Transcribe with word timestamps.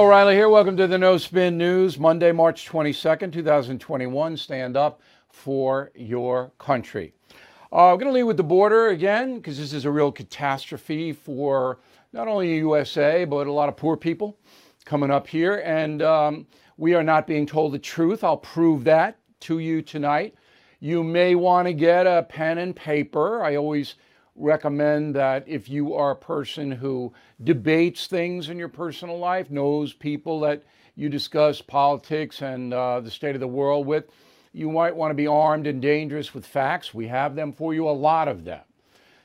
O'Reilly 0.00 0.34
here. 0.34 0.48
Welcome 0.48 0.78
to 0.78 0.86
the 0.86 0.96
No 0.96 1.18
Spin 1.18 1.58
News, 1.58 1.98
Monday, 1.98 2.32
March 2.32 2.66
22nd, 2.66 3.34
2021. 3.34 4.34
Stand 4.34 4.74
up 4.74 5.02
for 5.28 5.92
your 5.94 6.52
country. 6.58 7.12
Uh, 7.70 7.92
I'm 7.92 7.98
going 7.98 8.06
to 8.06 8.12
lead 8.14 8.22
with 8.22 8.38
the 8.38 8.42
border 8.42 8.88
again 8.88 9.36
because 9.36 9.58
this 9.58 9.74
is 9.74 9.84
a 9.84 9.90
real 9.90 10.10
catastrophe 10.10 11.12
for 11.12 11.80
not 12.14 12.28
only 12.28 12.48
the 12.48 12.56
USA, 12.60 13.26
but 13.26 13.46
a 13.46 13.52
lot 13.52 13.68
of 13.68 13.76
poor 13.76 13.94
people 13.94 14.38
coming 14.86 15.10
up 15.10 15.26
here. 15.26 15.62
And 15.66 16.00
um, 16.00 16.46
we 16.78 16.94
are 16.94 17.02
not 17.02 17.26
being 17.26 17.44
told 17.44 17.72
the 17.72 17.78
truth. 17.78 18.24
I'll 18.24 18.38
prove 18.38 18.84
that 18.84 19.18
to 19.40 19.58
you 19.58 19.82
tonight. 19.82 20.34
You 20.78 21.04
may 21.04 21.34
want 21.34 21.68
to 21.68 21.74
get 21.74 22.06
a 22.06 22.22
pen 22.22 22.56
and 22.56 22.74
paper. 22.74 23.44
I 23.44 23.56
always 23.56 23.96
recommend 24.36 25.14
that 25.16 25.44
if 25.46 25.68
you 25.68 25.94
are 25.94 26.12
a 26.12 26.16
person 26.16 26.70
who 26.70 27.12
debates 27.42 28.06
things 28.06 28.48
in 28.48 28.58
your 28.58 28.68
personal 28.68 29.18
life, 29.18 29.50
knows 29.50 29.92
people 29.92 30.40
that 30.40 30.62
you 30.94 31.08
discuss 31.08 31.60
politics 31.60 32.42
and 32.42 32.74
uh, 32.74 33.00
the 33.00 33.10
state 33.10 33.34
of 33.34 33.40
the 33.40 33.48
world 33.48 33.86
with, 33.86 34.04
you 34.52 34.70
might 34.70 34.94
want 34.94 35.10
to 35.10 35.14
be 35.14 35.26
armed 35.26 35.66
and 35.66 35.80
dangerous 35.80 36.34
with 36.34 36.46
facts. 36.46 36.92
We 36.92 37.06
have 37.08 37.34
them 37.34 37.52
for 37.52 37.72
you, 37.72 37.88
a 37.88 37.90
lot 37.90 38.28
of 38.28 38.44
them. 38.44 38.62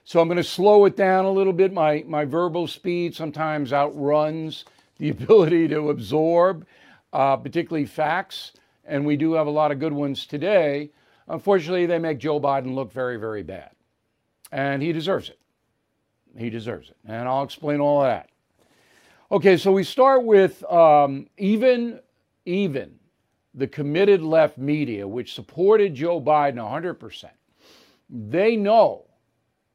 So 0.04 0.20
I'm 0.20 0.27
going 0.27 0.38
to 0.38 0.44
slow 0.44 0.86
it 0.86 0.96
down 0.96 1.26
a 1.26 1.32
little 1.32 1.54
bit. 1.54 1.74
My, 1.74 2.04
my 2.08 2.26
verbal 2.26 2.68
speed 2.68 3.16
sometimes 3.16 3.74
outruns 3.74 4.66
the 4.98 5.10
ability 5.10 5.68
to 5.70 5.90
absorb, 5.90 6.66
uh, 7.12 7.38
particularly 7.38 7.85
facts. 7.85 8.54
And 8.85 9.05
we 9.05 9.18
do 9.18 9.34
have 9.34 9.48
a 9.48 9.52
lot 9.52 9.72
of 9.72 9.80
good 9.80 9.94
ones 9.94 10.26
today. 10.26 10.91
Unfortunately, 11.27 11.87
they 11.87 11.98
make 11.98 12.20
Joe 12.20 12.40
Biden 12.40 12.76
look 12.76 12.93
very, 12.93 13.18
very 13.18 13.41
bad 13.41 13.74
and 14.51 14.82
he 14.82 14.91
deserves 14.91 15.29
it. 15.29 15.40
He 16.38 16.49
deserves 16.49 16.90
it. 16.90 16.98
And 17.07 17.27
I'll 17.27 17.43
explain 17.43 17.79
all 17.79 18.01
that. 18.04 18.29
Okay, 19.32 19.57
so 19.57 19.71
we 19.71 19.84
start 19.84 20.24
with 20.24 20.63
um, 20.71 21.27
even, 21.37 21.99
even 22.46 22.96
the 23.54 23.68
committed 23.68 24.21
left 24.21 24.57
media, 24.57 25.07
which 25.07 25.34
supported 25.34 25.96
Joe 25.96 26.21
Biden 26.21 26.55
100%, 26.55 27.26
they 28.10 28.55
know 28.55 29.05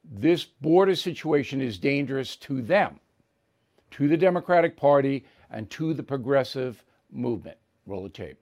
this 0.04 0.44
border 0.44 0.94
situation 0.94 1.60
is 1.60 1.78
dangerous 1.78 2.36
to 2.36 2.62
them, 2.62 3.00
to 3.92 4.06
the 4.06 4.16
Democratic 4.16 4.76
Party, 4.76 5.24
and 5.50 5.68
to 5.70 5.94
the 5.94 6.02
progressive 6.02 6.84
movement. 7.10 7.56
Roll 7.86 8.04
the 8.04 8.08
tape. 8.08 8.38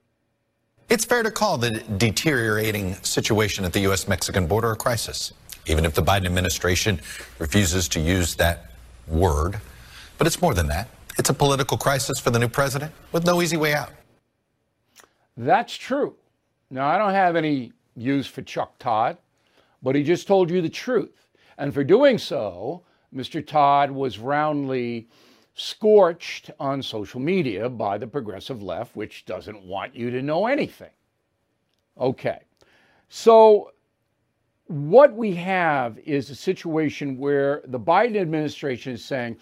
It's 0.89 1.05
fair 1.05 1.23
to 1.23 1.31
call 1.31 1.57
the 1.57 1.79
deteriorating 1.97 2.95
situation 2.95 3.63
at 3.63 3.73
the 3.73 3.81
U.S. 3.81 4.07
Mexican 4.07 4.47
border 4.47 4.71
a 4.71 4.75
crisis 4.75 5.33
even 5.69 5.85
if 5.85 5.93
the 5.93 6.01
Biden 6.01 6.25
administration 6.25 6.99
refuses 7.37 7.87
to 7.89 7.99
use 7.99 8.35
that 8.35 8.71
word. 9.07 9.59
But 10.17 10.27
it's 10.27 10.41
more 10.41 10.53
than 10.53 10.67
that. 10.67 10.89
It's 11.17 11.29
a 11.29 11.33
political 11.33 11.77
crisis 11.77 12.19
for 12.19 12.31
the 12.31 12.39
new 12.39 12.47
president 12.47 12.91
with 13.11 13.25
no 13.25 13.41
easy 13.41 13.57
way 13.57 13.73
out. 13.73 13.91
That's 15.37 15.75
true. 15.75 16.15
Now, 16.69 16.87
I 16.87 16.97
don't 16.97 17.13
have 17.13 17.35
any 17.35 17.71
use 17.95 18.27
for 18.27 18.41
Chuck 18.41 18.77
Todd, 18.79 19.17
but 19.81 19.95
he 19.95 20.03
just 20.03 20.27
told 20.27 20.49
you 20.49 20.61
the 20.61 20.69
truth. 20.69 21.27
And 21.57 21.73
for 21.73 21.83
doing 21.83 22.17
so, 22.17 22.83
Mr. 23.13 23.45
Todd 23.45 23.91
was 23.91 24.19
roundly 24.19 25.07
scorched 25.55 26.51
on 26.59 26.81
social 26.81 27.19
media 27.19 27.67
by 27.67 27.97
the 27.97 28.07
progressive 28.07 28.63
left, 28.63 28.95
which 28.95 29.25
doesn't 29.25 29.61
want 29.63 29.95
you 29.95 30.09
to 30.11 30.21
know 30.21 30.47
anything. 30.47 30.91
Okay. 31.99 32.39
So 33.09 33.71
what 34.69 35.15
we 35.15 35.33
have 35.33 35.97
is 36.05 36.29
a 36.29 36.35
situation 36.35 37.17
where 37.17 37.63
the 37.65 37.79
Biden 37.79 38.21
administration 38.21 38.93
is 38.93 39.03
saying, 39.03 39.35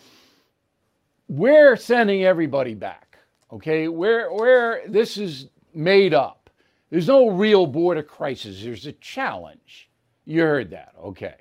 we're 1.28 1.76
sending 1.76 2.24
everybody 2.24 2.74
back. 2.74 3.20
Okay, 3.52 3.88
where 3.90 4.32
where 4.32 4.82
this 4.88 5.18
is 5.18 5.48
made 5.74 6.14
up. 6.14 6.50
There's 6.90 7.08
no 7.08 7.30
real 7.30 7.66
border 7.66 8.04
crisis. 8.04 8.64
There's 8.64 8.86
a 8.86 8.94
challenge. 8.94 9.90
You 10.26 10.42
heard 10.42 10.70
that, 10.72 10.94
okay? 11.02 11.36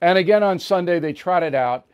And 0.00 0.18
again 0.18 0.42
on 0.42 0.58
Sunday 0.58 0.98
they 0.98 1.12
trotted 1.12 1.54
out 1.54 1.86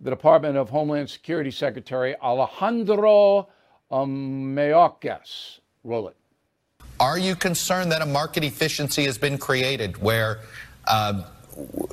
the 0.00 0.10
Department 0.10 0.58
of 0.58 0.68
Homeland 0.68 1.08
Security 1.08 1.50
Secretary 1.50 2.14
Alejandro 2.20 3.48
Mayorkas. 3.90 5.60
Roll 5.84 6.08
it. 6.08 6.16
Are 7.00 7.18
you 7.18 7.34
concerned 7.34 7.90
that 7.92 8.02
a 8.02 8.06
market 8.06 8.44
efficiency 8.44 9.04
has 9.04 9.16
been 9.16 9.38
created 9.38 10.00
where 10.02 10.40
uh, 10.86 11.22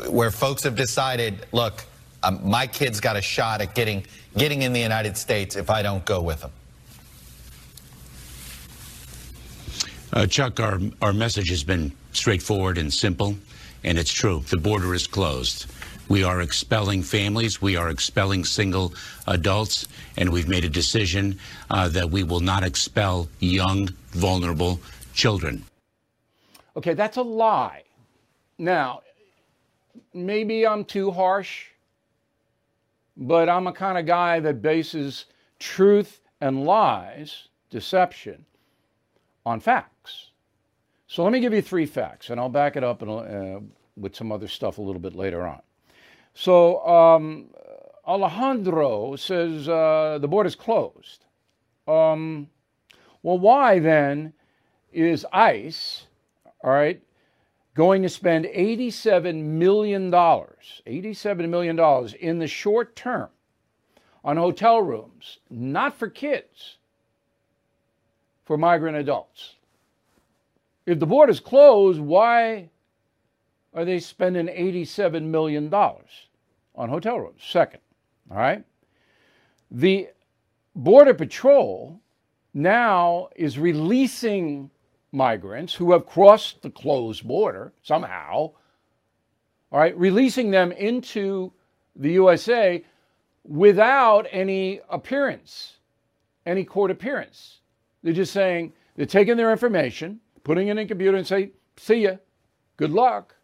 where 0.09 0.31
folks 0.31 0.63
have 0.63 0.75
decided, 0.75 1.45
look, 1.51 1.83
um, 2.23 2.39
my 2.43 2.67
kid's 2.67 2.99
got 2.99 3.15
a 3.15 3.21
shot 3.21 3.61
at 3.61 3.75
getting 3.75 4.03
getting 4.37 4.61
in 4.61 4.73
the 4.73 4.79
United 4.79 5.17
States 5.17 5.55
if 5.55 5.69
I 5.69 5.81
don't 5.81 6.05
go 6.05 6.21
with 6.21 6.41
them? 6.41 6.51
Uh, 10.11 10.25
Chuck, 10.25 10.59
our, 10.59 10.79
our 11.01 11.13
message 11.13 11.49
has 11.49 11.63
been 11.63 11.91
straightforward 12.13 12.77
and 12.77 12.91
simple, 12.91 13.35
and 13.83 13.97
it's 13.97 14.11
true. 14.11 14.43
The 14.49 14.57
border 14.57 14.93
is 14.93 15.07
closed. 15.07 15.67
We 16.07 16.23
are 16.23 16.41
expelling 16.41 17.03
families. 17.03 17.61
We 17.61 17.75
are 17.75 17.89
expelling 17.89 18.43
single 18.43 18.93
adults, 19.27 19.87
and 20.17 20.31
we've 20.31 20.47
made 20.47 20.65
a 20.65 20.69
decision 20.69 21.37
uh, 21.69 21.89
that 21.89 22.09
we 22.09 22.23
will 22.23 22.39
not 22.39 22.63
expel 22.63 23.29
young, 23.39 23.89
vulnerable 24.09 24.79
children. 25.13 25.63
Okay, 26.75 26.95
that's 26.95 27.17
a 27.17 27.21
lie. 27.21 27.83
Now, 28.59 29.01
maybe 30.13 30.67
I'm 30.67 30.83
too 30.83 31.11
harsh, 31.11 31.67
but 33.15 33.47
I'm 33.47 33.67
a 33.67 33.71
kind 33.71 33.97
of 33.97 34.05
guy 34.05 34.41
that 34.41 34.61
bases 34.61 35.25
truth 35.59 36.19
and 36.41 36.65
lies, 36.65 37.47
deception, 37.69 38.45
on 39.45 39.61
facts. 39.61 40.31
So 41.07 41.23
let 41.23 41.31
me 41.31 41.39
give 41.39 41.53
you 41.53 41.61
three 41.61 41.85
facts, 41.85 42.29
and 42.29 42.39
I'll 42.39 42.49
back 42.49 42.75
it 42.75 42.83
up 42.83 43.01
uh, 43.01 43.59
with 43.95 44.13
some 44.13 44.31
other 44.31 44.49
stuff 44.49 44.77
a 44.77 44.81
little 44.81 45.01
bit 45.01 45.15
later 45.15 45.47
on. 45.47 45.61
So 46.33 46.85
um, 46.85 47.45
Alejandro 48.05 49.15
says 49.15 49.69
uh, 49.69 50.19
the 50.19 50.27
border's 50.27 50.55
closed. 50.55 51.25
Um, 51.87 52.49
well, 53.23 53.39
why 53.39 53.79
then 53.79 54.33
is 54.91 55.25
ICE, 55.31 56.07
all 56.63 56.71
right, 56.71 57.01
going 57.79 58.01
to 58.01 58.09
spend 58.09 58.43
$87 58.43 59.41
million, 59.41 60.11
$87 60.11 61.49
million 61.49 62.09
in 62.19 62.37
the 62.37 62.45
short 62.45 62.93
term 62.93 63.29
on 64.21 64.35
hotel 64.35 64.81
rooms, 64.81 65.37
not 65.49 65.97
for 65.97 66.09
kids, 66.09 66.75
for 68.43 68.57
migrant 68.57 68.97
adults. 68.97 69.55
If 70.85 70.99
the 70.99 71.05
border 71.05 71.31
is 71.31 71.39
closed, 71.39 72.01
why 72.01 72.69
are 73.73 73.85
they 73.85 73.99
spending 73.99 74.47
$87 74.47 75.23
million 75.23 75.73
on 75.73 76.89
hotel 76.89 77.17
rooms? 77.17 77.41
Second, 77.41 77.79
all 78.29 78.39
right? 78.39 78.65
The 79.71 80.09
Border 80.75 81.13
Patrol 81.13 81.97
now 82.53 83.29
is 83.37 83.57
releasing 83.57 84.69
migrants 85.11 85.73
who 85.73 85.91
have 85.91 86.05
crossed 86.05 86.61
the 86.61 86.69
closed 86.69 87.27
border 87.27 87.73
somehow, 87.81 88.51
all 89.71 89.79
right, 89.79 89.97
releasing 89.97 90.51
them 90.51 90.71
into 90.71 91.51
the 91.95 92.11
USA 92.11 92.83
without 93.43 94.25
any 94.31 94.81
appearance, 94.89 95.77
any 96.45 96.63
court 96.63 96.91
appearance. 96.91 97.59
They're 98.03 98.13
just 98.13 98.33
saying 98.33 98.73
they're 98.95 99.05
taking 99.05 99.37
their 99.37 99.51
information, 99.51 100.19
putting 100.43 100.67
it 100.67 100.71
in 100.71 100.77
a 100.79 100.85
computer, 100.85 101.17
and 101.17 101.27
say, 101.27 101.51
"See 101.77 102.03
ya, 102.03 102.17
good 102.77 102.91
luck." 102.91 103.35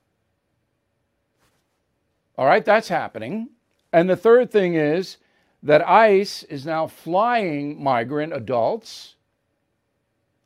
All 2.37 2.45
right, 2.45 2.65
that's 2.65 2.87
happening. 2.87 3.49
And 3.91 4.09
the 4.09 4.15
third 4.15 4.51
thing 4.51 4.75
is 4.75 5.17
that 5.63 5.87
ICE 5.87 6.43
is 6.43 6.65
now 6.65 6.85
flying 6.85 7.81
migrant 7.81 8.33
adults 8.33 9.15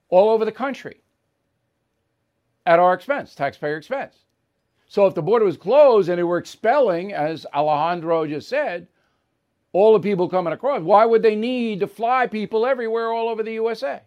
all 0.10 0.30
over 0.30 0.46
the 0.46 0.52
country 0.52 1.02
at 2.70 2.78
our 2.78 2.94
expense, 2.94 3.34
taxpayer 3.34 3.78
expense. 3.78 4.14
So 4.86 5.08
if 5.08 5.16
the 5.16 5.24
border 5.24 5.44
was 5.44 5.58
closed 5.58 6.08
and 6.08 6.20
they 6.20 6.24
were 6.24 6.38
expelling, 6.38 7.14
as 7.14 7.48
Alejandro 7.52 8.28
just 8.28 8.48
said, 8.48 8.88
all 9.74 9.94
the 9.94 10.00
people 10.00 10.30
coming 10.30 10.54
across, 10.54 10.82
why 10.82 11.04
would 11.04 11.24
they 11.24 11.36
need 11.36 11.80
to 11.80 11.88
fly 11.88 12.28
people 12.28 12.68
everywhere 12.68 13.12
all 13.12 13.28
over 13.28 13.42
the 13.42 13.54
USA? 13.54 14.02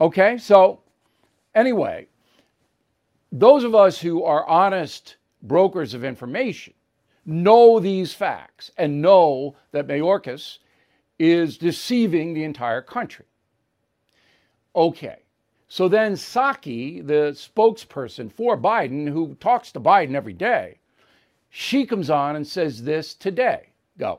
Okay, 0.00 0.38
so 0.38 0.80
anyway, 1.54 2.08
those 3.30 3.62
of 3.62 3.76
us 3.76 4.00
who 4.00 4.24
are 4.24 4.44
honest 4.48 5.18
brokers 5.42 5.94
of 5.94 6.02
information 6.02 6.74
know 7.24 7.78
these 7.78 8.12
facts 8.12 8.72
and 8.76 9.00
know 9.00 9.54
that 9.70 9.86
Mayorkas 9.86 10.58
is 11.16 11.58
deceiving 11.58 12.34
the 12.34 12.42
entire 12.42 12.82
country. 12.82 13.26
Okay, 14.74 15.20
so 15.72 15.86
then 15.86 16.14
Psaki, 16.14 17.06
the 17.06 17.30
spokesperson 17.30 18.32
for 18.32 18.58
Biden, 18.58 19.08
who 19.08 19.36
talks 19.36 19.70
to 19.70 19.80
Biden 19.80 20.16
every 20.16 20.32
day, 20.32 20.78
she 21.48 21.86
comes 21.86 22.10
on 22.10 22.34
and 22.34 22.44
says 22.44 22.82
this 22.82 23.14
today. 23.14 23.68
Go. 23.96 24.18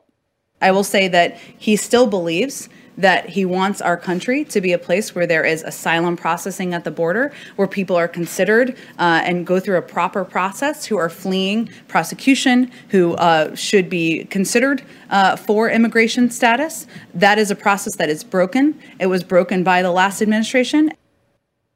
I 0.62 0.72
will 0.72 0.86
say 0.86 1.10
that 1.10 1.38
he 1.58 1.76
still 1.76 2.08
believes 2.08 2.70
that 2.98 3.28
he 3.28 3.44
wants 3.44 3.82
our 3.82 3.98
country 3.98 4.46
to 4.46 4.62
be 4.62 4.72
a 4.72 4.78
place 4.78 5.14
where 5.14 5.28
there 5.28 5.44
is 5.44 5.62
asylum 5.64 6.16
processing 6.16 6.74
at 6.74 6.86
the 6.86 6.92
border, 6.92 7.34
where 7.58 7.68
people 7.68 7.98
are 7.98 8.08
considered 8.08 8.78
uh, 8.98 9.22
and 9.26 9.46
go 9.46 9.60
through 9.60 9.78
a 9.78 9.82
proper 9.82 10.24
process 10.24 10.86
who 10.86 10.96
are 10.96 11.10
fleeing 11.10 11.70
prosecution, 11.90 12.72
who 12.90 13.14
uh, 13.16 13.54
should 13.56 13.90
be 13.90 14.24
considered 14.26 14.84
uh, 15.10 15.36
for 15.36 15.70
immigration 15.70 16.30
status. 16.30 16.88
That 17.14 17.38
is 17.38 17.52
a 17.52 17.56
process 17.56 17.98
that 17.98 18.10
is 18.10 18.24
broken. 18.24 18.80
It 19.00 19.08
was 19.08 19.22
broken 19.22 19.66
by 19.66 19.82
the 19.82 19.92
last 19.92 20.22
administration. 20.22 20.94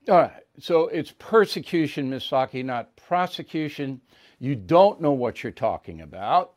All 0.09 0.17
right. 0.17 0.43
So 0.59 0.87
it's 0.87 1.13
persecution, 1.17 2.09
Ms. 2.09 2.23
Psaki, 2.23 2.63
not 2.63 2.95
prosecution. 2.95 4.01
You 4.39 4.55
don't 4.55 5.01
know 5.01 5.11
what 5.11 5.43
you're 5.43 5.51
talking 5.51 6.01
about. 6.01 6.53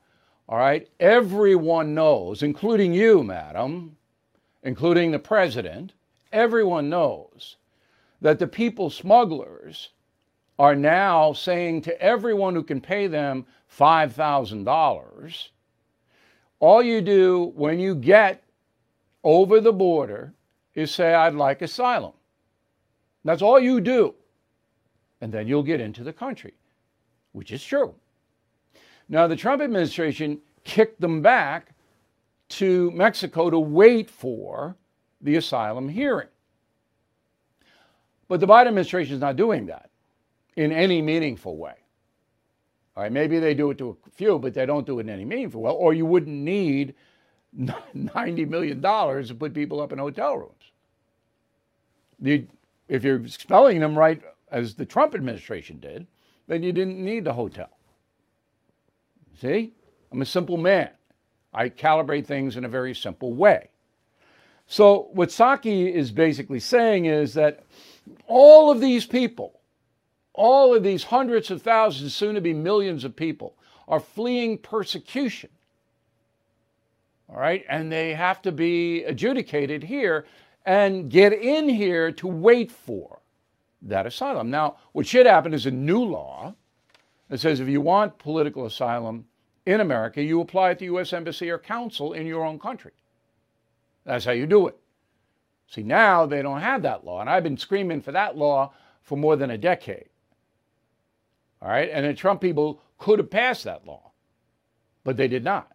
All 0.49 0.59
right. 0.59 0.89
Everyone 1.01 1.95
knows, 1.95 2.43
including 2.43 2.93
you, 2.93 3.23
madam, 3.23 3.97
including 4.63 5.11
the 5.11 5.19
president, 5.19 5.93
everyone 6.33 6.89
knows 6.89 7.57
that 8.21 8.39
the 8.39 8.47
people 8.47 8.91
smugglers 8.91 9.91
are 10.59 10.75
now 10.75 11.33
saying 11.33 11.83
to 11.83 12.03
everyone 12.03 12.55
who 12.55 12.63
can 12.63 12.81
pay 12.81 13.07
them 13.07 13.47
$5,000 13.77 15.49
all 16.61 16.83
you 16.83 17.01
do 17.01 17.53
when 17.55 17.79
you 17.79 17.95
get 17.95 18.43
over 19.23 19.61
the 19.61 19.73
border 19.73 20.35
is 20.75 20.93
say, 20.93 21.15
I'd 21.15 21.35
like 21.35 21.63
asylum. 21.63 22.13
That's 23.29 23.43
all 23.43 23.61
you 23.61 23.83
do. 23.83 24.15
And 25.21 25.31
then 25.31 25.47
you'll 25.47 25.63
get 25.63 25.83
into 25.83 26.03
the 26.03 26.15
country, 26.15 26.55
which 27.33 27.53
is 27.53 27.63
true. 27.63 27.95
Now, 29.11 29.27
the 29.27 29.37
Trump 29.37 29.61
administration 29.61 30.39
kicked 30.65 30.99
them 30.99 31.21
back 31.21 31.75
to 32.49 32.91
Mexico 32.93 33.51
to 33.51 33.59
wait 33.59 34.09
for 34.09 34.77
the 35.21 35.37
asylum 35.37 35.91
hearing. 35.91 36.29
But 38.29 38.41
the 38.41 38.47
Biden 38.47 38.69
administration 38.69 39.17
is 39.17 39.21
not 39.21 39.37
doing 39.37 39.67
that 39.67 39.91
in 40.57 40.73
any 40.73 41.03
meaningful 41.03 41.59
way. 41.59 41.75
All 42.97 43.03
right, 43.03 43.13
maybe 43.13 43.39
they 43.41 43.53
do 43.53 43.71
it 43.71 43.77
to 43.77 43.91
a 44.07 44.11
few, 44.11 44.39
but 44.39 44.55
they 44.55 44.65
don't 44.65 44.87
do 44.87 45.01
it 45.01 45.03
in 45.03 45.11
any 45.11 45.27
meaningful 45.27 45.61
way, 45.61 45.71
or 45.71 45.93
you 45.93 46.07
wouldn't 46.07 46.35
need 46.35 46.95
$90 47.61 48.49
million 48.49 48.81
to 48.81 49.35
put 49.39 49.53
people 49.53 49.83
up 49.83 49.93
in 49.93 49.99
hotel 49.99 50.39
rooms. 50.39 50.73
The, 52.21 52.47
if 52.89 53.05
you're 53.05 53.23
expelling 53.23 53.81
them 53.81 53.99
right 53.99 54.23
as 54.51 54.75
the 54.75 54.87
Trump 54.87 55.15
administration 55.15 55.79
did, 55.79 56.07
then 56.47 56.63
you 56.63 56.73
didn't 56.73 57.03
need 57.03 57.25
the 57.25 57.35
hotel. 57.35 57.71
See? 59.41 59.73
I'm 60.11 60.23
a 60.23 60.27
simple 60.27 60.57
man. 60.57 60.91
I 61.53 61.69
calibrate 61.69 62.27
things 62.27 62.57
in 62.57 62.65
a 62.65 62.69
very 62.69 62.95
simple 62.95 63.33
way. 63.35 63.71
So, 64.67 65.09
what 65.13 65.31
Psaki 65.31 65.91
is 65.93 66.11
basically 66.11 66.61
saying 66.61 67.07
is 67.07 67.35
that 67.35 67.65
all 68.27 68.71
of 68.71 68.81
these 68.81 69.07
people, 69.07 69.61
all 70.35 70.75
of 70.75 70.83
these 70.83 71.05
hundreds 71.05 71.51
of 71.51 71.63
thousands, 71.63 72.15
soon 72.15 72.35
to 72.35 72.41
be 72.41 72.53
millions 72.53 73.05
of 73.05 73.17
people, 73.17 73.55
are 73.87 74.01
fleeing 74.01 74.59
persecution. 74.59 75.51
All 77.31 77.39
right, 77.39 77.65
and 77.69 77.91
they 77.91 78.15
have 78.15 78.43
to 78.43 78.53
be 78.53 79.05
adjudicated 79.05 79.83
here 79.83 80.27
and 80.69 81.11
get 81.11 81.33
in 81.33 81.67
here 81.69 82.13
to 82.13 82.27
wait 82.27 82.71
for 82.71 83.21
that 83.81 84.07
asylum. 84.07 84.51
Now, 84.51 84.77
what 84.93 85.07
should 85.07 85.25
happen 85.25 85.55
is 85.55 85.65
a 85.65 85.71
new 85.71 86.05
law 86.05 86.55
that 87.29 87.41
says 87.41 87.59
if 87.59 87.69
you 87.69 87.81
want 87.81 88.19
political 88.19 88.67
asylum, 88.67 89.25
in 89.69 89.81
America, 89.83 90.23
you 90.23 90.41
apply 90.41 90.71
at 90.71 90.79
the 90.79 90.87
U.S. 90.87 91.13
Embassy 91.13 91.51
or 91.51 91.59
Consul 91.59 92.15
in 92.15 92.27
your 92.27 92.43
own 92.43 92.59
country. 92.59 92.93
That's 94.05 94.25
how 94.25 94.33
you 94.33 94.47
do 94.47 94.67
it. 94.67 94.79
See, 95.67 95.83
now 95.83 96.25
they 96.25 96.41
don't 96.41 96.63
have 96.63 96.81
that 96.83 97.05
law, 97.05 97.21
and 97.21 97.29
I've 97.29 97.43
been 97.43 97.59
screaming 97.59 98.01
for 98.01 98.13
that 98.13 98.35
law 98.35 98.73
for 99.03 99.19
more 99.19 99.37
than 99.37 99.51
a 99.51 99.59
decade. 99.59 100.09
All 101.61 101.69
right, 101.69 101.91
and 101.93 102.07
the 102.07 102.15
Trump 102.15 102.41
people 102.41 102.81
could 102.97 103.19
have 103.19 103.31
passed 103.31 103.65
that 103.65 103.87
law, 103.87 104.11
but 105.05 105.19
they 105.19 105.29
did 105.29 105.45
not. 105.45 105.71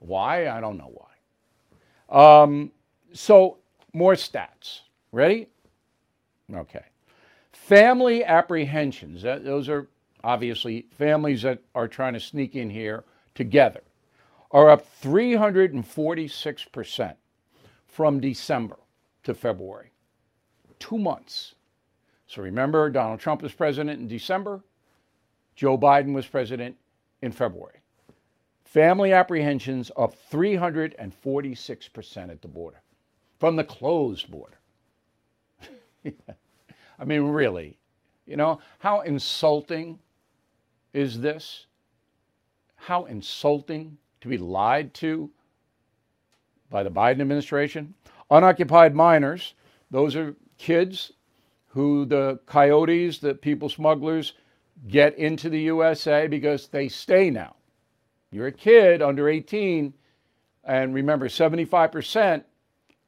Why? 0.00 0.48
I 0.48 0.60
don't 0.60 0.76
know 0.76 0.92
why. 0.92 2.42
Um, 2.42 2.72
so, 3.12 3.59
more 3.92 4.14
stats. 4.14 4.80
Ready? 5.12 5.48
Okay. 6.52 6.84
Family 7.52 8.24
apprehensions. 8.24 9.22
those 9.22 9.68
are 9.68 9.86
obviously 10.22 10.86
families 10.90 11.42
that 11.42 11.62
are 11.74 11.88
trying 11.88 12.12
to 12.14 12.20
sneak 12.20 12.54
in 12.56 12.70
here 12.70 13.04
together 13.34 13.82
are 14.50 14.70
up 14.70 14.84
346% 15.00 17.14
from 17.86 18.18
December 18.20 18.76
to 19.22 19.34
February. 19.34 19.92
Two 20.78 20.96
months. 20.98 21.54
So 22.26 22.42
remember, 22.42 22.90
Donald 22.90 23.20
Trump 23.20 23.40
was 23.42 23.52
president 23.52 24.00
in 24.00 24.08
December, 24.08 24.62
Joe 25.54 25.78
Biden 25.78 26.14
was 26.14 26.26
president 26.26 26.76
in 27.22 27.32
February. 27.32 27.78
Family 28.64 29.12
apprehensions 29.12 29.90
up 29.96 30.14
346% 30.30 32.30
at 32.30 32.40
the 32.40 32.48
border 32.48 32.80
from 33.40 33.56
the 33.56 33.64
closed 33.64 34.30
border. 34.30 34.58
I 36.04 37.04
mean, 37.04 37.22
really, 37.22 37.78
you 38.26 38.36
know, 38.36 38.60
how 38.78 39.00
insulting 39.00 39.98
is 40.92 41.18
this? 41.18 41.66
How 42.76 43.06
insulting 43.06 43.96
to 44.20 44.28
be 44.28 44.38
lied 44.38 44.92
to 44.94 45.30
by 46.68 46.82
the 46.82 46.90
Biden 46.90 47.20
administration. 47.20 47.94
Unoccupied 48.30 48.94
minors, 48.94 49.54
those 49.90 50.14
are 50.14 50.36
kids 50.58 51.12
who 51.68 52.04
the 52.04 52.38
coyotes, 52.46 53.18
the 53.18 53.34
people 53.34 53.68
smugglers, 53.68 54.34
get 54.88 55.16
into 55.18 55.48
the 55.48 55.60
USA 55.60 56.26
because 56.26 56.68
they 56.68 56.88
stay 56.88 57.30
now. 57.30 57.56
You're 58.30 58.48
a 58.48 58.52
kid 58.52 59.02
under 59.02 59.28
18, 59.28 59.92
and 60.64 60.94
remember, 60.94 61.28
75% 61.28 62.44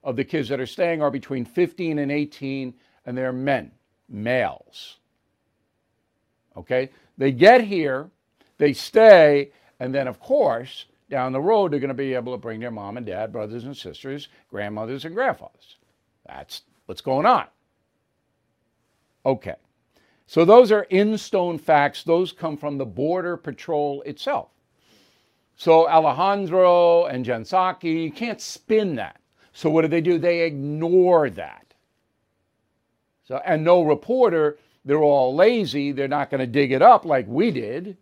of 0.05 0.17
the 0.17 0.25
kids 0.25 0.49
that 0.49 0.61
are 0.61 0.67
staying 0.67 1.03
are 1.03 1.11
between 1.11 1.45
15 1.45 1.99
and 1.99 2.11
18, 2.11 2.75
and 3.07 3.17
they're 3.17 3.33
men, 3.33 3.71
males. 4.09 4.97
Okay? 6.57 6.91
They 7.19 7.33
get 7.33 7.63
here, 7.63 8.11
they 8.59 8.73
stay, 8.73 9.53
and 9.81 9.95
then, 9.95 10.09
of 10.09 10.21
course, 10.21 10.87
down 11.11 11.33
the 11.33 11.41
road, 11.41 11.73
they're 11.73 11.81
going 11.81 11.89
to 11.89 11.95
be 11.95 12.15
able 12.15 12.33
to 12.33 12.39
bring 12.39 12.61
their 12.61 12.71
mom 12.71 12.97
and 12.97 13.07
dad, 13.07 13.33
brothers 13.33 13.65
and 13.65 13.77
sisters, 13.77 14.29
grandmothers 14.49 15.05
and 15.05 15.15
grandfathers. 15.15 15.77
That's 16.27 16.63
what's 16.87 17.01
going 17.01 17.27
on. 17.27 17.47
Okay. 19.25 19.55
So 20.27 20.45
those 20.45 20.73
are 20.73 20.85
in 20.85 21.19
stone 21.19 21.59
facts. 21.59 22.05
Those 22.05 22.33
come 22.33 22.57
from 22.57 22.79
the 22.79 22.87
Border 22.87 23.37
Patrol 23.37 24.03
itself. 24.03 24.49
So 25.57 25.89
Alejandro 25.89 27.05
and 27.05 27.25
Jen 27.25 27.45
Psaki, 27.45 28.05
you 28.05 28.11
can't 28.11 28.41
spin 28.41 28.97
that. 28.97 29.21
So 29.53 29.71
what 29.71 29.83
do 29.83 29.89
they 29.89 30.01
do? 30.01 30.19
They 30.19 30.43
ignore 30.43 31.31
that. 31.31 31.75
So 33.25 33.41
and 33.45 33.65
no 33.65 33.83
reporter, 33.83 34.59
they're 34.85 35.03
all 35.03 35.35
lazy. 35.35 35.93
They're 35.93 36.09
not 36.09 36.31
going 36.31 36.41
to 36.41 36.47
dig 36.47 36.73
it 36.73 36.83
up 36.83 37.05
like 37.05 37.27
we 37.29 37.51
did 37.51 37.97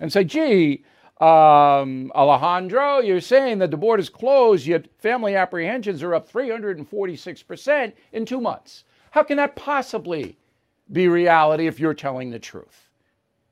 and 0.00 0.12
say, 0.12 0.24
gee, 0.24 0.84
um, 1.20 2.10
Alejandro, 2.14 3.00
you're 3.00 3.20
saying 3.20 3.58
that 3.58 3.70
the 3.70 3.76
board 3.76 4.00
is 4.00 4.08
closed, 4.08 4.66
yet 4.66 4.86
family 4.98 5.36
apprehensions 5.36 6.02
are 6.02 6.14
up 6.14 6.30
346% 6.30 7.92
in 8.12 8.24
two 8.24 8.40
months. 8.40 8.84
How 9.10 9.22
can 9.22 9.36
that 9.36 9.54
possibly 9.54 10.38
be 10.90 11.08
reality 11.08 11.66
if 11.66 11.78
you're 11.78 11.94
telling 11.94 12.30
the 12.30 12.38
truth? 12.38 12.88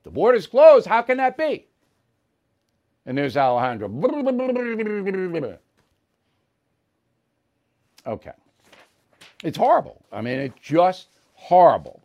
The 0.03 0.09
board 0.09 0.35
is 0.35 0.47
closed. 0.47 0.87
How 0.87 1.03
can 1.03 1.17
that 1.17 1.37
be? 1.37 1.67
And 3.05 3.17
there's 3.17 3.37
Alejandro. 3.37 3.87
Okay. 8.05 8.31
It's 9.43 9.57
horrible. 9.57 10.03
I 10.11 10.21
mean, 10.21 10.39
it's 10.39 10.59
just 10.61 11.07
horrible. 11.33 12.01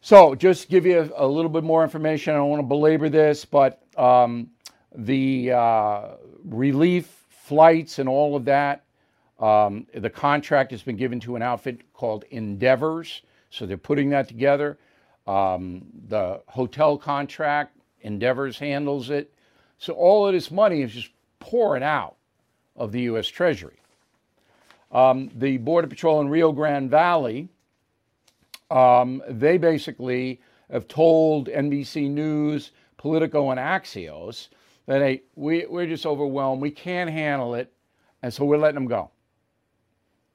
So, 0.00 0.34
just 0.34 0.68
give 0.68 0.86
you 0.86 1.12
a, 1.16 1.24
a, 1.24 1.26
little 1.26 1.50
bit 1.50 1.64
more 1.64 1.82
information. 1.82 2.34
I 2.34 2.36
don't 2.36 2.48
want 2.48 2.60
to 2.60 2.66
belabor 2.66 3.08
this, 3.08 3.44
but 3.44 3.82
um, 3.98 4.50
the 4.94 5.52
uh, 5.52 6.08
relief 6.44 7.24
flights 7.28 7.98
and 7.98 8.08
all 8.08 8.36
of 8.36 8.44
that, 8.44 8.84
um, 9.40 9.86
the 9.94 10.10
contract 10.10 10.70
has 10.70 10.82
been 10.82 10.96
given 10.96 11.18
to 11.20 11.34
an 11.36 11.42
outfit 11.42 11.92
called 11.92 12.24
Endeavors. 12.30 13.22
So, 13.50 13.66
they're 13.66 13.76
putting 13.76 14.10
that 14.10 14.28
together. 14.28 14.78
Um, 15.26 15.86
the 16.08 16.40
hotel 16.46 16.96
contract, 16.96 17.76
Endeavors 18.02 18.58
handles 18.58 19.10
it. 19.10 19.32
So, 19.78 19.92
all 19.94 20.26
of 20.26 20.34
this 20.34 20.52
money 20.52 20.82
is 20.82 20.92
just 20.92 21.10
pouring 21.40 21.82
out 21.82 22.16
of 22.76 22.92
the 22.92 23.02
U.S. 23.02 23.26
Treasury. 23.26 23.80
Um, 24.96 25.30
the 25.34 25.58
Border 25.58 25.88
Patrol 25.88 26.20
in 26.20 26.28
Rio 26.28 26.52
Grande 26.52 26.90
Valley 26.90 27.48
um, 28.70 29.22
they 29.28 29.58
basically 29.58 30.40
have 30.70 30.88
told 30.88 31.48
NBC 31.48 32.10
News, 32.10 32.72
Politico, 32.96 33.50
and 33.50 33.60
Axios 33.60 34.48
that 34.86 35.00
hey, 35.00 35.22
we, 35.34 35.66
we're 35.66 35.86
just 35.86 36.06
overwhelmed. 36.06 36.62
We 36.62 36.70
can't 36.70 37.10
handle 37.10 37.54
it. 37.54 37.72
And 38.22 38.32
so 38.32 38.44
we're 38.44 38.58
letting 38.58 38.76
them 38.76 38.86
go. 38.86 39.10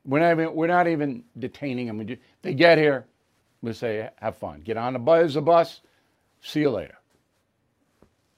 We're 0.06 0.20
not 0.20 0.32
even, 0.32 0.56
we're 0.56 0.68
not 0.68 0.88
even 0.88 1.24
detaining 1.38 1.88
them. 1.88 2.06
Do, 2.06 2.18
they 2.42 2.54
get 2.54 2.78
here, 2.78 3.06
we 3.62 3.74
say, 3.74 4.10
have 4.18 4.38
fun. 4.38 4.62
Get 4.62 4.78
on 4.78 4.94
the 4.94 5.00
bus, 5.00 5.34
the 5.34 5.42
bus. 5.42 5.82
See 6.42 6.62
you 6.62 6.72
later. 6.72 6.98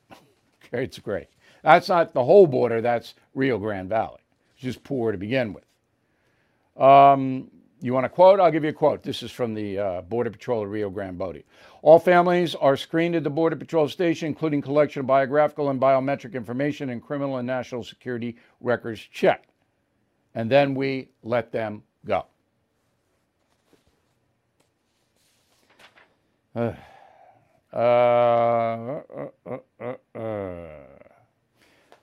okay, 0.12 0.84
it's 0.84 1.00
great. 1.00 1.27
That's 1.63 1.88
not 1.88 2.13
the 2.13 2.24
whole 2.24 2.48
border. 2.48 2.82
That's 2.82 3.13
Rio 3.34 3.58
Grande 3.58 3.89
Valley. 3.89 4.20
It's 4.56 4.63
just 4.63 4.84
poor 4.84 5.12
to 5.12 5.18
begin 5.18 5.53
with. 5.53 5.63
Um, 6.77 7.50
you 7.82 7.94
want 7.94 8.06
a 8.06 8.10
quote? 8.10 8.39
I'll 8.39 8.51
give 8.51 8.63
you 8.63 8.70
a 8.70 8.74
quote. 8.74 9.03
This 9.03 9.24
is 9.24 9.32
from 9.32 9.53
the 9.53 9.77
uh, 9.77 10.01
Border 10.03 10.30
Patrol 10.30 10.63
of 10.63 10.70
Rio 10.70 10.89
Grande 10.89 11.18
Valley. 11.18 11.46
All 11.82 12.00
families 12.00 12.56
are 12.56 12.77
screened 12.77 13.15
at 13.15 13.24
the 13.24 13.30
Border 13.30 13.58
Patrol 13.58 13.89
station, 13.89 14.27
including 14.27 14.62
collection 14.62 15.01
of 15.01 15.08
biographical 15.08 15.70
and 15.70 15.82
biometric 15.82 16.34
information 16.34 16.89
and 16.92 17.03
criminal 17.03 17.38
and 17.38 17.46
national 17.46 17.84
security 17.84 18.38
records 18.62 19.01
checked. 19.01 19.50
And 20.34 20.50
then 20.50 20.75
we 20.75 21.10
let 21.24 21.51
them 21.51 21.84
go. 22.06 22.25
Uh, 27.74 29.01
uh, 29.48 29.58
uh, 29.82 29.94
uh, 30.13 30.68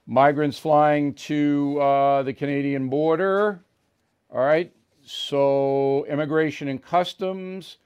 Migrants 0.05 0.59
flying 0.59 1.15
to 1.15 1.75
the 2.25 2.35
Canadian 2.37 2.89
border. 2.89 3.63
All 4.33 4.41
right. 4.41 4.73
So, 5.05 6.05
Immigration 6.09 6.69
and 6.69 6.83
Customs, 6.83 7.79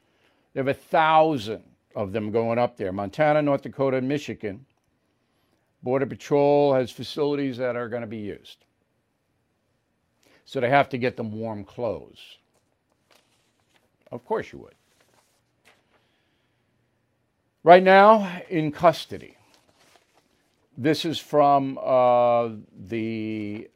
they 0.52 0.60
have 0.60 0.68
a 0.68 0.74
thousand 0.74 1.62
of 1.94 2.12
them 2.12 2.32
going 2.32 2.58
up 2.58 2.76
there 2.76 2.92
Montana, 2.92 3.40
North 3.40 3.62
Dakota, 3.62 3.96
and 3.96 4.08
Michigan. 4.08 4.66
Border 5.82 6.06
Patrol 6.06 6.74
has 6.74 6.90
facilities 6.90 7.56
that 7.58 7.76
are 7.76 7.88
going 7.88 8.02
to 8.02 8.06
be 8.06 8.18
used. 8.18 8.64
So, 10.44 10.60
they 10.60 10.68
have 10.68 10.88
to 10.90 10.98
get 10.98 11.16
them 11.16 11.32
warm 11.32 11.64
clothes. 11.64 12.38
Of 14.12 14.24
course, 14.24 14.52
you 14.52 14.58
would. 14.58 14.74
Right 17.62 17.82
now, 17.82 18.40
in 18.50 18.70
custody. 18.70 19.36
This 20.76 21.04
is 21.04 21.18
from 21.18 21.78
uh, 21.78 22.50
the 22.76 23.70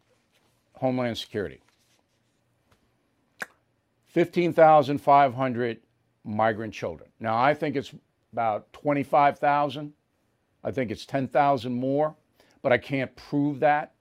Homeland 0.74 1.16
Security. 1.16 1.60
15,500 4.08 5.80
migrant 6.24 6.74
children. 6.74 7.10
Now, 7.20 7.38
I 7.38 7.54
think 7.54 7.76
it's 7.76 7.94
about 8.32 8.72
25,000. 8.72 9.92
I 10.64 10.70
think 10.70 10.90
it's 10.90 11.06
10,000 11.06 11.72
more, 11.72 12.14
but 12.62 12.72
I 12.72 12.78
can't 12.78 13.14
prove 13.16 13.60
that. 13.60 13.92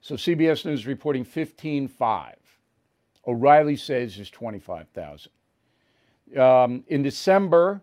So 0.00 0.14
CBS 0.14 0.64
News 0.64 0.86
reporting 0.86 1.24
15.5. 1.24 2.34
O'Reilly 3.26 3.76
says 3.76 4.18
it's 4.18 4.30
25,000. 4.30 5.32
Um, 6.38 6.84
in 6.88 7.02
December, 7.02 7.82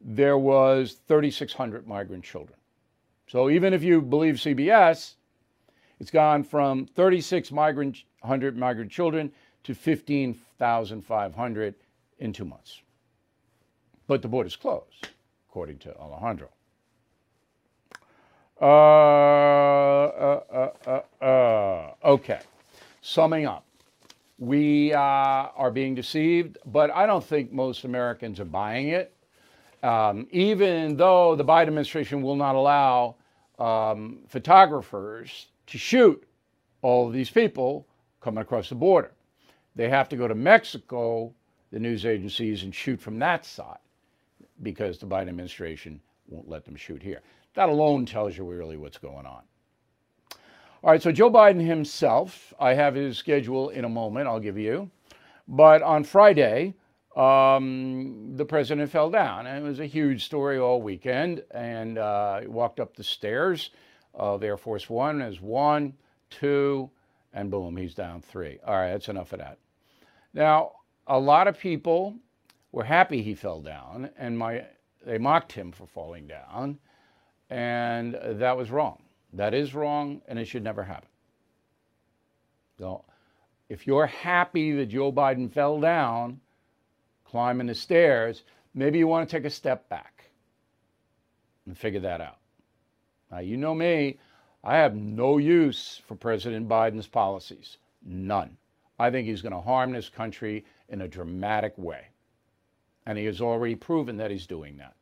there 0.00 0.36
was 0.36 1.00
3,600 1.06 1.86
migrant 1.86 2.24
children. 2.24 2.58
So 3.26 3.48
even 3.48 3.72
if 3.72 3.82
you 3.82 4.02
believe 4.02 4.34
CBS, 4.34 5.14
it's 6.00 6.10
gone 6.10 6.42
from 6.42 6.86
36 6.86 7.50
migrant, 7.52 8.04
100 8.20 8.56
migrant 8.58 8.90
children 8.90 9.32
to 9.64 9.74
15,500 9.74 11.74
in 12.18 12.32
two 12.32 12.44
months. 12.44 12.80
But 14.06 14.22
the 14.22 14.28
border's 14.28 14.54
closed, 14.56 15.08
according 15.48 15.78
to 15.78 15.96
Alejandro. 15.96 16.48
Uh, 18.60 20.04
uh, 20.06 20.40
uh, 20.52 20.70
uh, 20.86 21.00
uh 21.24 21.94
okay, 22.04 22.40
summing 23.00 23.46
up. 23.46 23.64
We 24.38 24.92
uh, 24.92 24.98
are 24.98 25.70
being 25.70 25.94
deceived, 25.94 26.58
but 26.66 26.90
I 26.90 27.06
don't 27.06 27.24
think 27.24 27.52
most 27.52 27.84
Americans 27.84 28.38
are 28.40 28.44
buying 28.44 28.88
it 28.88 29.14
um, 29.84 30.26
even 30.30 30.96
though 30.96 31.36
the 31.36 31.44
Biden 31.44 31.68
administration 31.68 32.22
will 32.22 32.36
not 32.36 32.54
allow 32.54 33.16
um, 33.58 34.20
photographers 34.28 35.48
to 35.66 35.78
shoot 35.78 36.26
all 36.80 37.06
of 37.06 37.12
these 37.12 37.28
people 37.28 37.86
coming 38.22 38.40
across 38.40 38.70
the 38.70 38.74
border. 38.74 39.12
They 39.76 39.88
have 39.88 40.08
to 40.10 40.16
go 40.16 40.28
to 40.28 40.34
Mexico, 40.34 41.34
the 41.70 41.80
news 41.80 42.06
agencies, 42.06 42.62
and 42.62 42.74
shoot 42.74 43.00
from 43.00 43.18
that 43.18 43.44
side 43.44 43.78
because 44.62 44.98
the 44.98 45.06
Biden 45.06 45.28
administration 45.28 46.00
won't 46.28 46.48
let 46.48 46.64
them 46.64 46.76
shoot 46.76 47.02
here. 47.02 47.22
That 47.54 47.68
alone 47.68 48.06
tells 48.06 48.36
you 48.36 48.44
really 48.44 48.76
what's 48.76 48.98
going 48.98 49.26
on. 49.26 49.42
All 50.82 50.90
right, 50.90 51.02
so 51.02 51.10
Joe 51.10 51.30
Biden 51.30 51.64
himself, 51.64 52.52
I 52.60 52.74
have 52.74 52.94
his 52.94 53.16
schedule 53.16 53.70
in 53.70 53.84
a 53.84 53.88
moment, 53.88 54.28
I'll 54.28 54.40
give 54.40 54.58
you. 54.58 54.90
But 55.48 55.82
on 55.82 56.04
Friday, 56.04 56.74
um, 57.16 58.32
the 58.36 58.44
president 58.44 58.90
fell 58.90 59.10
down. 59.10 59.46
And 59.46 59.64
it 59.64 59.66
was 59.66 59.80
a 59.80 59.86
huge 59.86 60.24
story 60.24 60.58
all 60.58 60.82
weekend. 60.82 61.42
And 61.52 61.98
uh, 61.98 62.40
he 62.40 62.46
walked 62.48 62.80
up 62.80 62.96
the 62.96 63.04
stairs 63.04 63.70
of 64.14 64.42
Air 64.44 64.56
Force 64.56 64.90
One 64.90 65.22
as 65.22 65.40
one, 65.40 65.94
two, 66.30 66.90
and 67.32 67.50
boom, 67.50 67.76
he's 67.76 67.94
down 67.94 68.20
three. 68.20 68.58
All 68.66 68.74
right, 68.74 68.90
that's 68.90 69.08
enough 69.08 69.32
of 69.32 69.40
that. 69.40 69.58
Now, 70.34 70.72
a 71.06 71.18
lot 71.18 71.46
of 71.46 71.58
people 71.58 72.16
were 72.72 72.84
happy 72.84 73.22
he 73.22 73.34
fell 73.34 73.60
down, 73.60 74.10
and 74.18 74.36
my 74.36 74.66
they 75.06 75.18
mocked 75.18 75.52
him 75.52 75.70
for 75.70 75.86
falling 75.86 76.26
down, 76.26 76.78
and 77.50 78.18
that 78.22 78.56
was 78.56 78.70
wrong. 78.70 79.02
That 79.32 79.54
is 79.54 79.74
wrong, 79.74 80.22
and 80.26 80.38
it 80.38 80.46
should 80.46 80.64
never 80.64 80.82
happen. 80.82 81.08
So, 82.78 83.04
if 83.68 83.86
you're 83.86 84.06
happy 84.06 84.72
that 84.72 84.86
Joe 84.86 85.12
Biden 85.12 85.52
fell 85.52 85.80
down, 85.80 86.40
climbing 87.24 87.68
the 87.68 87.74
stairs, 87.74 88.42
maybe 88.74 88.98
you 88.98 89.06
want 89.06 89.28
to 89.28 89.36
take 89.36 89.44
a 89.44 89.50
step 89.50 89.88
back 89.88 90.30
and 91.66 91.76
figure 91.76 92.00
that 92.00 92.20
out. 92.20 92.38
Now, 93.30 93.38
you 93.38 93.56
know 93.56 93.74
me, 93.74 94.18
I 94.64 94.76
have 94.76 94.94
no 94.96 95.38
use 95.38 96.00
for 96.06 96.16
President 96.16 96.68
Biden's 96.68 97.06
policies. 97.06 97.78
None. 98.04 98.56
I 98.98 99.10
think 99.10 99.26
he's 99.26 99.42
going 99.42 99.52
to 99.52 99.60
harm 99.60 99.92
this 99.92 100.08
country 100.08 100.64
in 100.88 101.00
a 101.02 101.08
dramatic 101.08 101.76
way. 101.76 102.06
And 103.06 103.18
he 103.18 103.24
has 103.26 103.40
already 103.40 103.74
proven 103.74 104.16
that 104.16 104.30
he's 104.30 104.46
doing 104.46 104.76
that. 104.78 104.94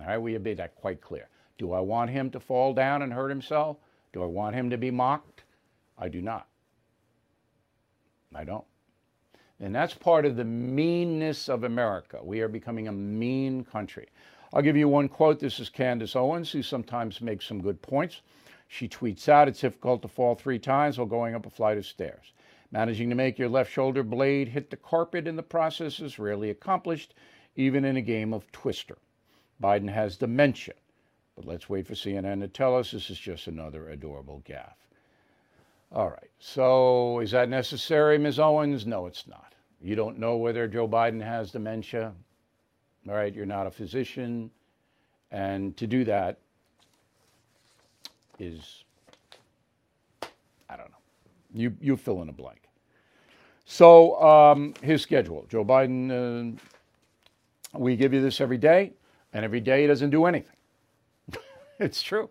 All 0.00 0.06
right, 0.06 0.18
we 0.18 0.32
have 0.34 0.42
made 0.42 0.58
that 0.58 0.76
quite 0.76 1.00
clear. 1.00 1.28
Do 1.58 1.72
I 1.72 1.80
want 1.80 2.10
him 2.10 2.30
to 2.30 2.40
fall 2.40 2.72
down 2.72 3.02
and 3.02 3.12
hurt 3.12 3.28
himself? 3.28 3.78
Do 4.12 4.22
I 4.22 4.26
want 4.26 4.54
him 4.54 4.70
to 4.70 4.78
be 4.78 4.90
mocked? 4.90 5.44
I 5.98 6.08
do 6.08 6.22
not. 6.22 6.46
I 8.34 8.44
don't. 8.44 8.64
And 9.58 9.74
that's 9.74 9.92
part 9.92 10.24
of 10.24 10.36
the 10.36 10.44
meanness 10.44 11.48
of 11.48 11.64
America. 11.64 12.20
We 12.22 12.40
are 12.40 12.48
becoming 12.48 12.88
a 12.88 12.92
mean 12.92 13.64
country. 13.64 14.08
I'll 14.52 14.62
give 14.62 14.76
you 14.76 14.88
one 14.88 15.08
quote. 15.08 15.38
This 15.38 15.60
is 15.60 15.68
Candace 15.68 16.16
Owens, 16.16 16.50
who 16.50 16.62
sometimes 16.62 17.20
makes 17.20 17.46
some 17.46 17.60
good 17.60 17.80
points. 17.82 18.22
She 18.68 18.88
tweets 18.88 19.28
out, 19.28 19.48
It's 19.48 19.60
difficult 19.60 20.02
to 20.02 20.08
fall 20.08 20.34
three 20.34 20.58
times 20.58 20.96
while 20.96 21.06
going 21.06 21.34
up 21.34 21.46
a 21.46 21.50
flight 21.50 21.76
of 21.76 21.84
stairs. 21.84 22.32
Managing 22.72 23.08
to 23.08 23.16
make 23.16 23.38
your 23.38 23.48
left 23.48 23.72
shoulder 23.72 24.02
blade 24.02 24.48
hit 24.48 24.70
the 24.70 24.76
carpet 24.76 25.26
in 25.26 25.36
the 25.36 25.42
process 25.42 25.98
is 25.98 26.18
rarely 26.18 26.50
accomplished, 26.50 27.14
even 27.56 27.84
in 27.84 27.96
a 27.96 28.02
game 28.02 28.32
of 28.32 28.50
Twister. 28.52 28.98
Biden 29.60 29.92
has 29.92 30.16
dementia. 30.16 30.74
But 31.34 31.46
let's 31.46 31.68
wait 31.68 31.86
for 31.86 31.94
CNN 31.94 32.40
to 32.40 32.48
tell 32.48 32.76
us 32.76 32.90
this 32.90 33.10
is 33.10 33.18
just 33.18 33.46
another 33.46 33.88
adorable 33.88 34.42
gaffe. 34.46 34.74
All 35.92 36.08
right. 36.08 36.30
So 36.38 37.18
is 37.20 37.32
that 37.32 37.48
necessary, 37.48 38.18
Ms. 38.18 38.38
Owens? 38.38 38.86
No, 38.86 39.06
it's 39.06 39.26
not. 39.26 39.54
You 39.80 39.96
don't 39.96 40.18
know 40.18 40.36
whether 40.36 40.68
Joe 40.68 40.86
Biden 40.86 41.22
has 41.22 41.50
dementia. 41.50 42.12
All 43.08 43.14
right. 43.14 43.34
You're 43.34 43.46
not 43.46 43.66
a 43.66 43.70
physician. 43.70 44.50
And 45.32 45.76
to 45.76 45.86
do 45.86 46.04
that 46.04 46.38
is. 48.38 48.84
You, 51.52 51.76
you 51.80 51.96
fill 51.96 52.22
in 52.22 52.28
a 52.28 52.32
blank. 52.32 52.62
So 53.64 54.20
um, 54.20 54.74
his 54.82 55.02
schedule. 55.02 55.46
Joe 55.48 55.64
Biden, 55.64 56.56
uh, 56.56 57.78
we 57.78 57.96
give 57.96 58.12
you 58.12 58.20
this 58.20 58.40
every 58.40 58.58
day, 58.58 58.92
and 59.32 59.44
every 59.44 59.60
day 59.60 59.82
he 59.82 59.86
doesn't 59.86 60.10
do 60.10 60.24
anything. 60.24 60.56
it's 61.78 62.02
true. 62.02 62.30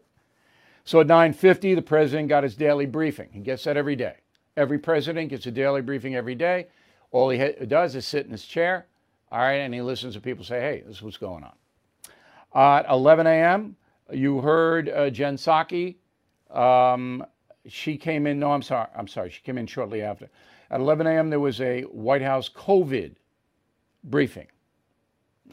So 0.84 1.00
at 1.00 1.08
9:50, 1.08 1.76
the 1.76 1.82
president 1.82 2.30
got 2.30 2.44
his 2.44 2.56
daily 2.56 2.86
briefing. 2.86 3.30
He 3.32 3.40
gets 3.40 3.64
that 3.66 3.78
every 3.78 3.96
day. 3.96 4.16
Every 4.58 4.80
president 4.80 5.30
gets 5.30 5.46
a 5.46 5.52
daily 5.52 5.82
briefing 5.82 6.16
every 6.16 6.36
day. 6.36 6.68
All 7.12 7.30
he 7.30 7.40
ha- 7.40 7.66
does 7.68 7.96
is 7.96 8.06
sit 8.06 8.26
in 8.26 8.32
his 8.32 8.44
chair, 8.44 8.88
all 9.32 9.40
right, 9.40 9.54
and 9.54 9.74
he 9.74 9.82
listens 9.82 10.16
to 10.16 10.20
people 10.20 10.44
say, 10.44 10.60
"Hey, 10.60 10.84
this 10.86 10.98
is 10.98 11.02
what's 11.04 11.18
going 11.18 11.44
on." 11.44 11.54
Uh, 12.54 12.80
at 12.80 12.90
11 12.90 13.28
a.m., 13.28 13.76
you 14.12 14.42
heard 14.42 14.90
uh, 14.90 15.10
Jen 15.10 15.38
Psaki. 15.38 15.96
Um, 16.50 17.24
she 17.72 17.98
came 17.98 18.28
in. 18.28 18.40
No, 18.40 18.52
I'm 18.52 18.62
sorry. 18.62 18.88
I'm 18.96 19.08
sorry. 19.08 19.30
She 19.30 19.42
came 19.42 19.58
in 19.58 19.68
shortly 19.68 20.02
after. 20.02 20.30
At 20.72 20.82
11 20.82 21.08
a.m., 21.08 21.30
there 21.30 21.40
was 21.40 21.62
a 21.62 21.82
White 21.84 22.22
House 22.22 22.50
COVID 22.50 23.16
briefing. 24.04 24.48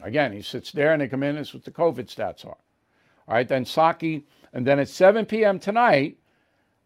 Again, 0.03 0.33
he 0.33 0.43
sits 0.43 0.73
there 0.73 0.93
and 0.93 1.01
they 1.01 1.09
come 1.09 1.23
in. 1.23 1.37
This 1.37 1.49
is 1.49 1.55
what 1.55 1.65
the 1.65 1.71
COVID 1.71 2.15
stats 2.15 2.45
are. 2.45 2.59
All 3.29 3.35
right, 3.35 3.49
then 3.49 3.65
Psaki, 3.65 4.25
And 4.53 4.67
then 4.67 4.79
at 4.79 4.89
7 4.89 5.27
p.m. 5.27 5.59
tonight, 5.59 6.19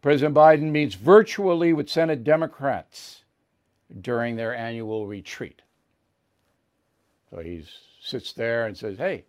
President 0.01 0.35
Biden 0.35 0.71
meets 0.71 0.95
virtually 0.95 1.73
with 1.73 1.89
Senate 1.89 2.23
Democrats 2.23 3.23
during 4.01 4.35
their 4.35 4.55
annual 4.55 5.05
retreat. 5.05 5.61
So 7.29 7.39
he 7.39 7.65
sits 8.01 8.33
there 8.33 8.65
and 8.65 8.75
says, 8.75 8.97
Hey, 8.97 9.25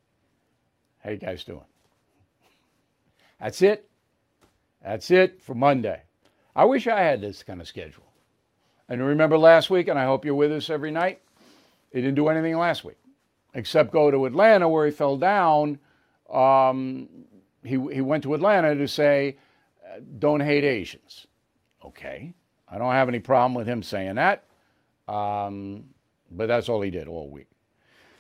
how 1.05 1.11
you 1.11 1.19
guys 1.19 1.45
doing? 1.45 1.65
That's 3.41 3.61
it. 3.61 3.89
That's 4.85 5.11
it 5.11 5.43
for 5.43 5.55
Monday. 5.55 6.03
I 6.55 6.65
wish 6.65 6.87
I 6.87 7.01
had 7.01 7.21
this 7.21 7.43
kind 7.43 7.61
of 7.61 7.69
schedule. 7.69 8.05
And 8.89 9.03
remember 9.03 9.39
last 9.39 9.71
week, 9.71 9.89
and 9.89 9.99
I 9.99 10.05
hope 10.05 10.25
you're 10.25 10.35
with 10.35 10.53
us 10.53 10.69
every 10.69 10.91
night, 10.91 11.21
he 11.93 12.01
didn't 12.01 12.17
do 12.17 12.29
anything 12.29 12.57
last 12.57 12.85
week 12.85 12.97
except 13.55 13.93
go 13.93 14.11
to 14.11 14.27
Atlanta 14.27 14.69
where 14.69 14.87
he 14.87 14.93
fell 14.93 15.17
down. 15.17 15.79
Um, 16.33 17.09
he, 17.63 17.79
he 17.93 18.01
went 18.01 18.23
to 18.25 18.35
Atlanta 18.35 18.75
to 18.75 18.89
say, 18.89 19.37
don't 20.19 20.41
hate 20.41 20.65
Asians. 20.65 21.27
Okay. 21.85 22.33
I 22.69 22.79
don't 22.79 22.93
have 22.93 23.09
any 23.09 23.19
problem 23.19 23.55
with 23.55 23.67
him 23.67 23.83
saying 23.83 24.15
that. 24.15 24.45
Um, 25.09 25.85
but 26.31 26.47
that's 26.47 26.69
all 26.69 26.81
he 26.81 26.91
did 26.91 27.09
all 27.09 27.29
week. 27.29 27.49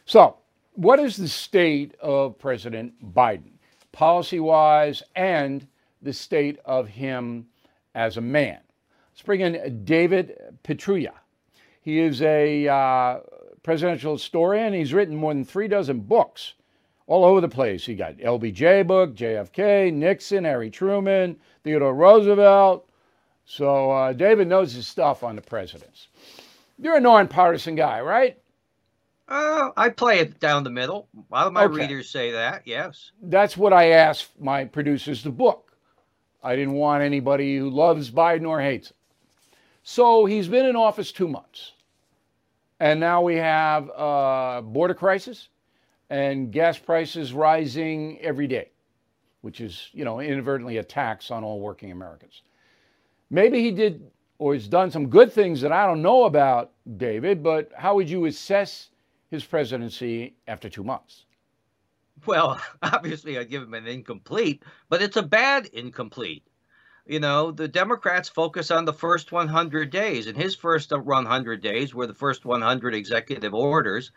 So, 0.04 0.36
what 0.74 0.98
is 1.00 1.16
the 1.16 1.28
state 1.28 1.94
of 2.00 2.38
President 2.38 2.92
Biden, 3.14 3.52
policy 3.92 4.40
wise, 4.40 5.02
and 5.14 5.66
the 6.02 6.12
state 6.12 6.58
of 6.64 6.88
him 6.88 7.46
as 7.94 8.16
a 8.16 8.20
man? 8.20 8.60
Let's 9.12 9.22
bring 9.22 9.40
in 9.40 9.84
David 9.84 10.36
Pietrusza. 10.64 11.12
He 11.80 12.00
is 12.00 12.22
a 12.22 12.68
uh, 12.68 13.20
presidential 13.62 14.14
historian. 14.14 14.72
He's 14.72 14.92
written 14.92 15.16
more 15.16 15.34
than 15.34 15.44
three 15.44 15.68
dozen 15.68 16.00
books 16.00 16.54
all 17.06 17.24
over 17.24 17.40
the 17.40 17.48
place. 17.48 17.84
He 17.84 17.94
got 17.94 18.16
LBJ 18.18 18.86
book, 18.86 19.14
JFK, 19.14 19.92
Nixon, 19.92 20.44
Harry 20.44 20.70
Truman, 20.70 21.36
Theodore 21.64 21.94
Roosevelt. 21.94 22.88
So 23.44 23.90
uh, 23.90 24.12
David 24.12 24.48
knows 24.48 24.72
his 24.72 24.86
stuff 24.86 25.22
on 25.22 25.36
the 25.36 25.42
presidents. 25.42 26.08
You're 26.78 26.96
a 26.96 27.00
nonpartisan 27.00 27.74
guy, 27.74 28.00
right? 28.00 28.38
Uh, 29.28 29.70
I 29.76 29.88
play 29.88 30.18
it 30.18 30.40
down 30.40 30.64
the 30.64 30.70
middle. 30.70 31.08
A 31.16 31.34
lot 31.34 31.46
of 31.46 31.52
my 31.52 31.64
okay. 31.64 31.74
readers 31.74 32.10
say 32.10 32.32
that, 32.32 32.62
yes. 32.66 33.12
That's 33.22 33.56
what 33.56 33.72
I 33.72 33.90
asked 33.90 34.30
my 34.40 34.64
producers 34.64 35.22
to 35.22 35.30
book. 35.30 35.71
I 36.42 36.56
didn't 36.56 36.74
want 36.74 37.02
anybody 37.02 37.56
who 37.56 37.70
loves 37.70 38.10
Biden 38.10 38.48
or 38.48 38.60
hates 38.60 38.90
him. 38.90 38.96
So 39.82 40.24
he's 40.24 40.48
been 40.48 40.66
in 40.66 40.76
office 40.76 41.12
two 41.12 41.28
months. 41.28 41.72
And 42.80 42.98
now 42.98 43.22
we 43.22 43.36
have 43.36 43.88
a 43.96 44.62
border 44.64 44.94
crisis 44.94 45.48
and 46.10 46.52
gas 46.52 46.78
prices 46.78 47.32
rising 47.32 48.18
every 48.20 48.46
day, 48.46 48.70
which 49.42 49.60
is, 49.60 49.88
you 49.92 50.04
know, 50.04 50.20
inadvertently 50.20 50.78
a 50.78 50.82
tax 50.82 51.30
on 51.30 51.44
all 51.44 51.60
working 51.60 51.92
Americans. 51.92 52.42
Maybe 53.30 53.62
he 53.62 53.70
did 53.70 54.10
or 54.38 54.54
has 54.54 54.66
done 54.66 54.90
some 54.90 55.08
good 55.08 55.32
things 55.32 55.60
that 55.60 55.70
I 55.70 55.86
don't 55.86 56.02
know 56.02 56.24
about, 56.24 56.72
David, 56.96 57.44
but 57.44 57.70
how 57.76 57.94
would 57.94 58.10
you 58.10 58.24
assess 58.24 58.88
his 59.30 59.44
presidency 59.44 60.34
after 60.48 60.68
two 60.68 60.82
months? 60.82 61.26
Well, 62.26 62.60
obviously, 62.82 63.38
I'd 63.38 63.50
give 63.50 63.62
him 63.62 63.74
an 63.74 63.86
incomplete, 63.86 64.62
but 64.88 65.02
it's 65.02 65.16
a 65.16 65.22
bad 65.22 65.66
incomplete. 65.66 66.46
You 67.06 67.18
know, 67.18 67.50
the 67.50 67.66
Democrats 67.66 68.28
focus 68.28 68.70
on 68.70 68.84
the 68.84 68.92
first 68.92 69.32
100 69.32 69.90
days, 69.90 70.26
and 70.28 70.36
his 70.36 70.54
first 70.54 70.92
100 70.92 71.60
days 71.60 71.94
were 71.94 72.06
the 72.06 72.14
first 72.14 72.44
100 72.44 72.94
executive 72.94 73.54
orders, 73.54 74.12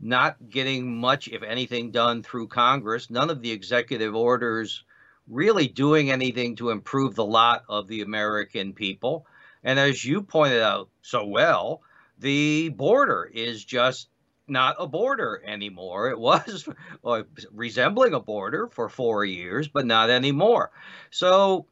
not 0.00 0.36
getting 0.48 0.98
much, 0.98 1.28
if 1.28 1.42
anything, 1.42 1.90
done 1.90 2.22
through 2.22 2.48
Congress. 2.48 3.10
None 3.10 3.30
of 3.30 3.42
the 3.42 3.52
executive 3.52 4.14
orders 4.14 4.84
really 5.28 5.68
doing 5.68 6.10
anything 6.10 6.56
to 6.56 6.70
improve 6.70 7.14
the 7.14 7.24
lot 7.24 7.64
of 7.68 7.88
the 7.88 8.00
American 8.00 8.72
people. 8.72 9.26
And 9.62 9.78
as 9.78 10.04
you 10.04 10.22
pointed 10.22 10.62
out 10.62 10.88
so 11.02 11.26
well, 11.26 11.82
the 12.18 12.70
border 12.70 13.30
is 13.32 13.64
just 13.64 14.08
not 14.46 14.76
a 14.78 14.86
border 14.86 15.42
anymore. 15.44 16.10
It 16.10 16.18
was 16.18 16.68
uh, 17.04 17.22
resembling 17.52 18.14
a 18.14 18.20
border 18.20 18.68
for 18.68 18.88
four 18.88 19.24
years, 19.24 19.68
but 19.68 19.86
not 19.86 20.10
anymore. 20.10 20.70
So 21.10 21.66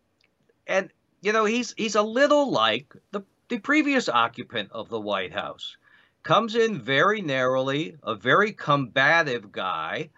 and 0.66 0.90
you 1.20 1.32
know 1.32 1.44
he's 1.44 1.74
he's 1.76 1.94
a 1.96 2.02
little 2.02 2.50
like 2.50 2.94
the 3.10 3.22
the 3.48 3.58
previous 3.58 4.08
occupant 4.08 4.70
of 4.72 4.88
the 4.88 5.00
White 5.00 5.32
House. 5.32 5.76
Comes 6.22 6.54
in 6.54 6.80
very 6.80 7.20
narrowly, 7.20 7.96
a 8.04 8.14
very 8.14 8.52
combative 8.52 9.50
guy, 9.50 10.10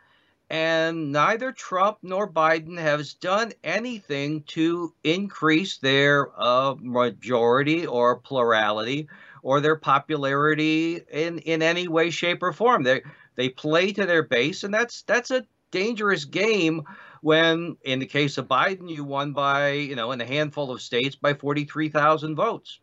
and 0.51 1.13
neither 1.13 1.51
Trump 1.51 1.99
nor 2.03 2.31
Biden 2.31 2.79
has 2.79 3.15
done 3.15 3.53
anything 3.65 4.43
to 4.43 4.95
increase 5.03 5.79
their 5.79 6.31
uh, 6.39 6.75
majority 6.79 7.87
or 7.87 8.17
plurality 8.17 9.09
or 9.45 9.61
their 9.61 9.77
popularity 9.77 11.01
in, 11.13 11.39
in 11.41 11.63
any 11.63 11.87
way, 11.87 12.11
shape, 12.11 12.43
or 12.43 12.53
form. 12.53 12.83
They 12.83 13.03
they 13.37 13.51
play 13.51 13.93
to 13.93 14.07
their 14.07 14.25
base, 14.25 14.65
and 14.65 14.75
that's 14.75 15.03
that's 15.03 15.31
a 15.31 15.47
dangerous 15.71 16.25
game 16.25 16.83
when 17.21 17.77
in 17.83 17.99
the 18.01 18.07
case 18.07 18.39
of 18.39 18.49
Biden, 18.49 18.89
you 18.89 19.05
won 19.05 19.33
by, 19.33 19.73
you 19.73 19.97
know, 19.97 20.13
in 20.13 20.21
a 20.21 20.27
handful 20.27 20.71
of 20.71 20.83
states 20.83 21.17
by 21.17 21.35
43,000 21.35 22.37
votes. 22.37 22.81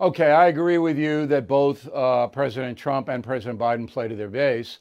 Okay, 0.00 0.30
I 0.30 0.48
agree 0.48 0.78
with 0.78 0.98
you 0.98 1.26
that 1.26 1.48
both 1.48 1.88
uh, 1.92 2.26
President 2.26 2.76
Trump 2.76 3.08
and 3.08 3.24
President 3.24 3.58
Biden 3.58 3.88
play 3.88 4.08
to 4.08 4.16
their 4.16 4.28
base, 4.28 4.78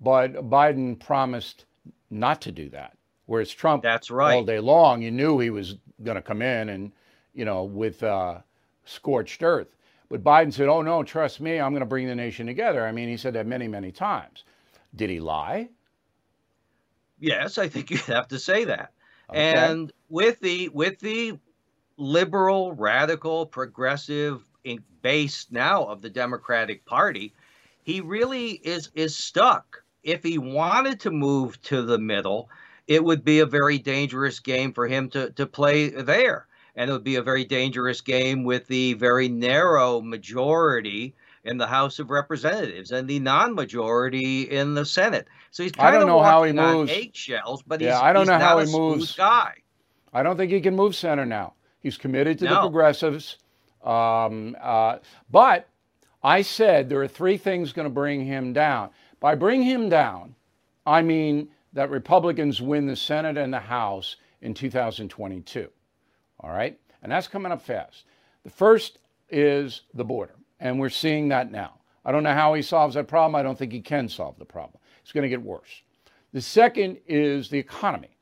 but 0.00 0.34
Biden 0.50 0.98
promised 0.98 1.64
not 2.10 2.40
to 2.42 2.52
do 2.52 2.68
that. 2.70 2.96
Whereas 3.26 3.50
Trump, 3.50 3.82
that's 3.82 4.10
right, 4.10 4.34
all 4.34 4.44
day 4.44 4.60
long, 4.60 5.00
you 5.00 5.10
knew 5.10 5.38
he 5.38 5.50
was 5.50 5.76
going 6.02 6.16
to 6.16 6.22
come 6.22 6.42
in 6.42 6.68
and, 6.68 6.92
you 7.34 7.44
know, 7.44 7.64
with 7.64 8.02
uh, 8.02 8.38
scorched 8.84 9.42
earth. 9.42 9.77
But 10.08 10.24
Biden 10.24 10.52
said, 10.52 10.68
"Oh 10.68 10.82
no, 10.82 11.02
trust 11.02 11.40
me, 11.40 11.60
I'm 11.60 11.72
going 11.72 11.80
to 11.80 11.86
bring 11.86 12.06
the 12.06 12.14
nation 12.14 12.46
together." 12.46 12.86
I 12.86 12.92
mean, 12.92 13.08
he 13.08 13.16
said 13.16 13.34
that 13.34 13.46
many, 13.46 13.68
many 13.68 13.92
times. 13.92 14.44
Did 14.94 15.10
he 15.10 15.20
lie? 15.20 15.68
Yes, 17.18 17.58
I 17.58 17.68
think 17.68 17.90
you 17.90 17.98
have 17.98 18.28
to 18.28 18.38
say 18.38 18.64
that. 18.64 18.92
Okay. 19.30 19.40
And 19.40 19.92
with 20.08 20.40
the 20.40 20.68
with 20.70 20.98
the 21.00 21.38
liberal, 21.96 22.72
radical, 22.72 23.46
progressive 23.46 24.42
base 25.02 25.46
now 25.50 25.84
of 25.84 26.02
the 26.02 26.10
Democratic 26.10 26.84
Party, 26.84 27.34
he 27.82 28.00
really 28.00 28.50
is 28.50 28.90
is 28.94 29.16
stuck. 29.16 29.82
If 30.02 30.22
he 30.22 30.38
wanted 30.38 31.00
to 31.00 31.10
move 31.10 31.60
to 31.62 31.82
the 31.82 31.98
middle, 31.98 32.48
it 32.86 33.04
would 33.04 33.24
be 33.24 33.40
a 33.40 33.46
very 33.46 33.78
dangerous 33.78 34.40
game 34.40 34.72
for 34.72 34.88
him 34.88 35.10
to 35.10 35.30
to 35.32 35.46
play 35.46 35.90
there. 35.90 36.47
And 36.78 36.88
it 36.88 36.92
would 36.92 37.02
be 37.02 37.16
a 37.16 37.22
very 37.22 37.44
dangerous 37.44 38.00
game 38.00 38.44
with 38.44 38.68
the 38.68 38.94
very 38.94 39.28
narrow 39.28 40.00
majority 40.00 41.16
in 41.42 41.58
the 41.58 41.66
House 41.66 41.98
of 41.98 42.08
Representatives 42.08 42.92
and 42.92 43.08
the 43.08 43.18
non-majority 43.18 44.42
in 44.42 44.74
the 44.74 44.84
Senate. 44.84 45.26
So 45.50 45.64
he's 45.64 45.72
kind 45.72 45.88
I 45.88 45.90
don't 45.90 46.02
of 46.02 46.08
know 46.08 46.22
how 46.22 46.44
he 46.44 46.52
moves 46.52 46.92
eggshells, 46.92 47.64
but 47.66 47.80
yeah, 47.80 48.00
I 48.00 48.12
don't 48.12 48.28
know 48.28 48.38
how 48.38 48.60
he 48.60 48.70
moves. 48.70 49.16
Guy. 49.16 49.54
I 50.12 50.22
don't 50.22 50.36
think 50.36 50.52
he 50.52 50.60
can 50.60 50.76
move 50.76 50.94
center 50.94 51.26
now. 51.26 51.54
He's 51.80 51.96
committed 51.96 52.38
to 52.38 52.44
no. 52.44 52.54
the 52.54 52.60
progressives, 52.60 53.38
um, 53.82 54.56
uh, 54.60 54.98
but 55.30 55.68
I 56.22 56.42
said 56.42 56.88
there 56.88 57.02
are 57.02 57.08
three 57.08 57.38
things 57.38 57.72
going 57.72 57.86
to 57.86 57.94
bring 57.94 58.24
him 58.24 58.52
down. 58.52 58.90
By 59.18 59.34
bring 59.34 59.62
him 59.62 59.88
down, 59.88 60.36
I 60.86 61.02
mean 61.02 61.48
that 61.72 61.90
Republicans 61.90 62.62
win 62.62 62.86
the 62.86 62.96
Senate 62.96 63.36
and 63.36 63.52
the 63.52 63.58
House 63.58 64.16
in 64.40 64.54
2022. 64.54 65.68
All 66.40 66.50
right, 66.50 66.78
and 67.02 67.10
that's 67.10 67.28
coming 67.28 67.52
up 67.52 67.62
fast. 67.62 68.04
The 68.44 68.50
first 68.50 68.98
is 69.30 69.82
the 69.94 70.04
border. 70.04 70.34
And 70.60 70.78
we're 70.78 70.88
seeing 70.88 71.28
that 71.28 71.50
now. 71.52 71.74
I 72.04 72.12
don't 72.12 72.22
know 72.22 72.34
how 72.34 72.54
he 72.54 72.62
solves 72.62 72.94
that 72.94 73.06
problem. 73.06 73.34
I 73.34 73.42
don't 73.42 73.58
think 73.58 73.72
he 73.72 73.80
can 73.80 74.08
solve 74.08 74.38
the 74.38 74.44
problem. 74.44 74.80
It's 75.02 75.12
going 75.12 75.22
to 75.22 75.28
get 75.28 75.42
worse. 75.42 75.82
The 76.32 76.40
second 76.40 76.98
is 77.06 77.48
the 77.48 77.58
economy. 77.58 78.16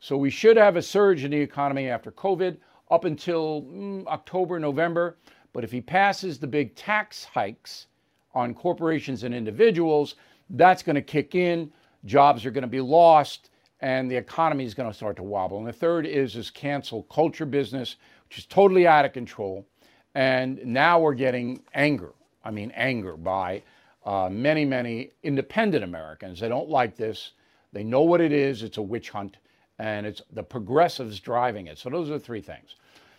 So 0.00 0.16
we 0.16 0.30
should 0.30 0.56
have 0.56 0.76
a 0.76 0.82
surge 0.82 1.24
in 1.24 1.30
the 1.30 1.40
economy 1.40 1.88
after 1.88 2.12
COVID 2.12 2.56
up 2.90 3.04
until 3.04 3.62
mm, 3.62 4.06
October, 4.06 4.58
November. 4.58 5.16
But 5.52 5.64
if 5.64 5.72
he 5.72 5.80
passes 5.80 6.38
the 6.38 6.46
big 6.46 6.74
tax 6.74 7.24
hikes 7.24 7.86
on 8.34 8.54
corporations 8.54 9.24
and 9.24 9.34
individuals, 9.34 10.16
that's 10.50 10.82
going 10.82 10.96
to 10.96 11.02
kick 11.02 11.34
in. 11.34 11.72
Jobs 12.04 12.44
are 12.44 12.50
going 12.50 12.62
to 12.62 12.68
be 12.68 12.80
lost 12.80 13.50
and 13.80 14.10
the 14.10 14.16
economy 14.16 14.64
is 14.64 14.74
going 14.74 14.90
to 14.90 14.96
start 14.96 15.16
to 15.16 15.22
wobble. 15.22 15.58
And 15.58 15.66
the 15.66 15.72
third 15.72 16.06
is 16.06 16.34
this 16.34 16.50
cancel 16.50 17.02
culture 17.04 17.46
business, 17.46 17.96
which 18.28 18.38
is 18.38 18.46
totally 18.46 18.86
out 18.86 19.04
of 19.04 19.12
control. 19.12 19.66
And 20.14 20.64
now 20.64 21.00
we're 21.00 21.14
getting 21.14 21.62
anger. 21.74 22.12
I 22.44 22.50
mean, 22.50 22.70
anger 22.74 23.16
by 23.16 23.62
uh, 24.04 24.28
many, 24.30 24.64
many 24.64 25.10
independent 25.22 25.82
Americans. 25.82 26.40
They 26.40 26.48
don't 26.48 26.68
like 26.68 26.96
this. 26.96 27.32
They 27.72 27.82
know 27.82 28.02
what 28.02 28.20
it 28.20 28.32
is. 28.32 28.62
It's 28.62 28.76
a 28.76 28.82
witch 28.82 29.10
hunt, 29.10 29.38
and 29.78 30.06
it's 30.06 30.22
the 30.32 30.42
progressives 30.42 31.18
driving 31.20 31.66
it. 31.66 31.78
So 31.78 31.90
those 31.90 32.10
are 32.10 32.18
three 32.18 32.40
things. 32.40 32.76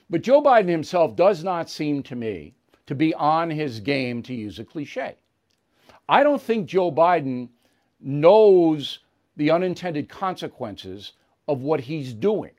But 0.10 0.22
Joe 0.22 0.42
Biden 0.42 0.70
himself 0.70 1.16
does 1.16 1.44
not 1.44 1.70
seem 1.70 2.04
to 2.04 2.16
me 2.16 2.54
to 2.86 2.96
be 2.96 3.14
on 3.16 3.50
his 3.50 3.80
game, 3.80 4.22
to 4.24 4.34
use 4.34 4.60
a 4.60 4.64
cliche. 4.64 5.16
I 6.08 6.24
don't 6.24 6.42
think 6.42 6.68
Joe 6.68 6.92
Biden 6.92 7.50
knows 8.00 9.00
the 9.36 9.52
unintended 9.52 10.10
consequences 10.10 11.14
of 11.48 11.62
what 11.62 11.82
he's 11.82 12.14
doing. 12.14 12.52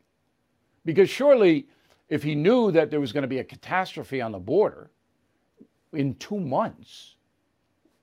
Because 0.85 1.11
surely, 1.11 1.67
if 2.09 2.23
he 2.23 2.35
knew 2.35 2.71
that 2.71 2.91
there 2.91 3.01
was 3.01 3.12
going 3.12 3.23
to 3.23 3.29
be 3.29 3.39
a 3.39 3.45
catastrophe 3.45 4.21
on 4.21 4.33
the 4.33 4.39
border 4.39 4.91
in 5.93 6.15
two 6.15 6.39
months, 6.39 7.17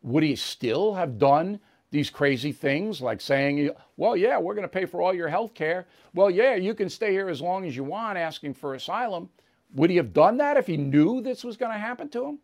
would 0.02 0.24
he 0.24 0.36
still 0.36 0.94
have 0.94 1.18
done 1.18 1.60
these 1.92 2.10
crazy 2.10 2.52
things 2.52 3.02
like 3.02 3.22
saying, 3.22 3.70
well, 3.98 4.18
yeah, 4.18 4.38
we're 4.38 4.56
going 4.56 4.64
to 4.64 4.68
pay 4.68 4.86
for 4.86 5.02
all 5.02 5.14
your 5.14 5.30
health 5.30 5.54
care. 5.54 5.86
Well, 6.16 6.30
yeah, 6.30 6.56
you 6.56 6.74
can 6.74 6.90
stay 6.90 7.12
here 7.12 7.30
as 7.30 7.40
long 7.40 7.66
as 7.66 7.76
you 7.76 7.84
want, 7.84 8.18
asking 8.18 8.56
for 8.56 8.74
asylum. 8.74 9.30
Would 9.76 9.92
he 9.92 9.98
have 9.98 10.12
done 10.12 10.38
that 10.38 10.58
if 10.58 10.66
he 10.66 10.76
knew 10.76 11.22
this 11.22 11.44
was 11.44 11.56
going 11.56 11.72
to 11.72 11.78
happen 11.78 12.10
to 12.10 12.26
him? 12.26 12.40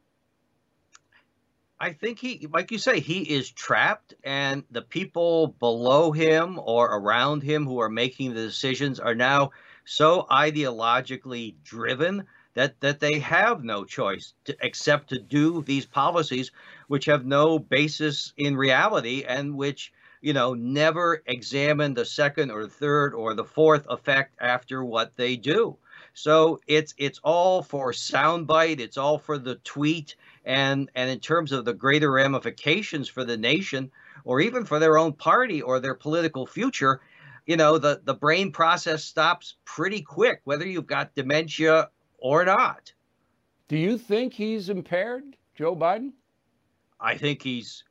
I 1.82 1.94
think 1.94 2.20
he, 2.20 2.48
like 2.54 2.72
you 2.72 2.78
say, 2.78 3.00
he 3.00 3.22
is 3.22 3.50
trapped, 3.50 4.14
and 4.24 4.64
the 4.70 4.82
people 4.82 5.56
below 5.60 6.12
him 6.12 6.60
or 6.62 6.88
around 6.88 7.42
him 7.42 7.66
who 7.66 7.80
are 7.80 7.90
making 7.90 8.34
the 8.34 8.42
decisions 8.42 9.00
are 9.00 9.16
now 9.16 9.52
so 9.86 10.28
ideologically 10.30 11.56
driven 11.64 12.26
that 12.54 12.80
that 12.82 13.00
they 13.00 13.20
have 13.20 13.64
no 13.64 13.86
choice 13.86 14.34
to, 14.44 14.58
except 14.62 15.10
to 15.10 15.20
do 15.20 15.62
these 15.62 15.86
policies 15.86 16.52
which 16.88 17.06
have 17.06 17.26
no 17.26 17.58
basis 17.60 18.34
in 18.38 18.58
reality 18.58 19.24
and 19.26 19.56
which 19.56 19.94
you 20.22 20.34
know 20.34 20.54
never 20.54 21.24
examine 21.28 21.94
the 21.94 22.06
second 22.06 22.52
or 22.52 22.68
third 22.68 23.14
or 23.14 23.34
the 23.34 23.46
fourth 23.46 23.86
effect 23.90 24.36
after 24.42 24.84
what 24.84 25.16
they 25.16 25.38
do. 25.38 25.78
So 26.14 26.60
it's 26.68 26.94
it's 26.98 27.20
all 27.24 27.64
for 27.64 27.94
soundbite 27.94 28.80
it's 28.80 28.98
all 28.98 29.18
for 29.18 29.38
the 29.38 29.56
tweet 29.56 30.16
and 30.50 30.90
and 30.96 31.10
in 31.10 31.20
terms 31.20 31.52
of 31.52 31.64
the 31.64 31.74
greater 31.74 32.12
ramifications 32.12 33.08
for 33.08 33.24
the 33.24 33.38
nation 33.38 33.90
or 34.26 34.42
even 34.42 34.66
for 34.66 34.80
their 34.80 34.98
own 34.98 35.14
party 35.14 35.62
or 35.62 35.80
their 35.80 35.96
political 35.96 36.46
future 36.46 37.00
you 37.46 37.56
know 37.56 37.78
the 37.78 38.02
the 38.04 38.14
brain 38.14 38.52
process 38.52 39.04
stops 39.04 39.56
pretty 39.64 40.02
quick 40.02 40.42
whether 40.44 40.68
you've 40.68 40.88
got 40.88 41.16
dementia 41.16 41.90
or 42.22 42.46
not. 42.46 42.94
Do 43.68 43.78
you 43.78 43.98
think 43.98 44.34
he's 44.34 44.70
impaired, 44.70 45.36
Joe 45.56 45.76
Biden? 45.76 46.12
I 47.00 47.18
think 47.18 47.42
he's, 47.42 47.84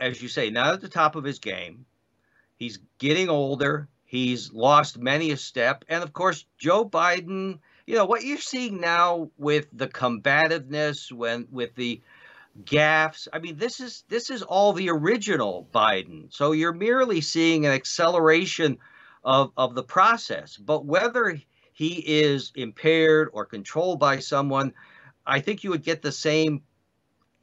as 0.00 0.20
you 0.20 0.28
say, 0.28 0.50
not 0.50 0.74
at 0.74 0.80
the 0.80 0.88
top 0.88 1.14
of 1.14 1.24
his 1.24 1.38
game. 1.38 1.86
He's 2.56 2.78
getting 2.98 3.28
older. 3.28 3.88
He's 4.04 4.52
lost 4.52 4.98
many 4.98 5.30
a 5.30 5.36
step. 5.36 5.84
And 5.88 6.02
of 6.02 6.12
course, 6.12 6.46
Joe 6.58 6.88
Biden, 6.88 7.58
you 7.86 7.94
know, 7.94 8.04
what 8.04 8.24
you're 8.24 8.38
seeing 8.38 8.80
now 8.80 9.30
with 9.38 9.66
the 9.72 9.86
combativeness, 9.86 11.12
when 11.12 11.46
with 11.50 11.74
the 11.76 12.02
gaffes, 12.64 13.28
I 13.32 13.38
mean, 13.38 13.56
this 13.56 13.80
is 13.80 14.04
this 14.08 14.30
is 14.30 14.42
all 14.42 14.72
the 14.72 14.90
original 14.90 15.68
Biden. 15.72 16.32
So 16.32 16.52
you're 16.52 16.72
merely 16.72 17.20
seeing 17.20 17.64
an 17.64 17.72
acceleration 17.72 18.78
of, 19.24 19.52
of 19.56 19.74
the 19.74 19.82
process. 19.82 20.56
But 20.56 20.84
whether 20.84 21.40
he 21.72 21.94
is 21.94 22.52
impaired 22.54 23.28
or 23.32 23.44
controlled 23.44 24.00
by 24.00 24.18
someone, 24.18 24.72
I 25.26 25.40
think 25.40 25.62
you 25.62 25.70
would 25.70 25.82
get 25.82 26.02
the 26.02 26.12
same 26.12 26.62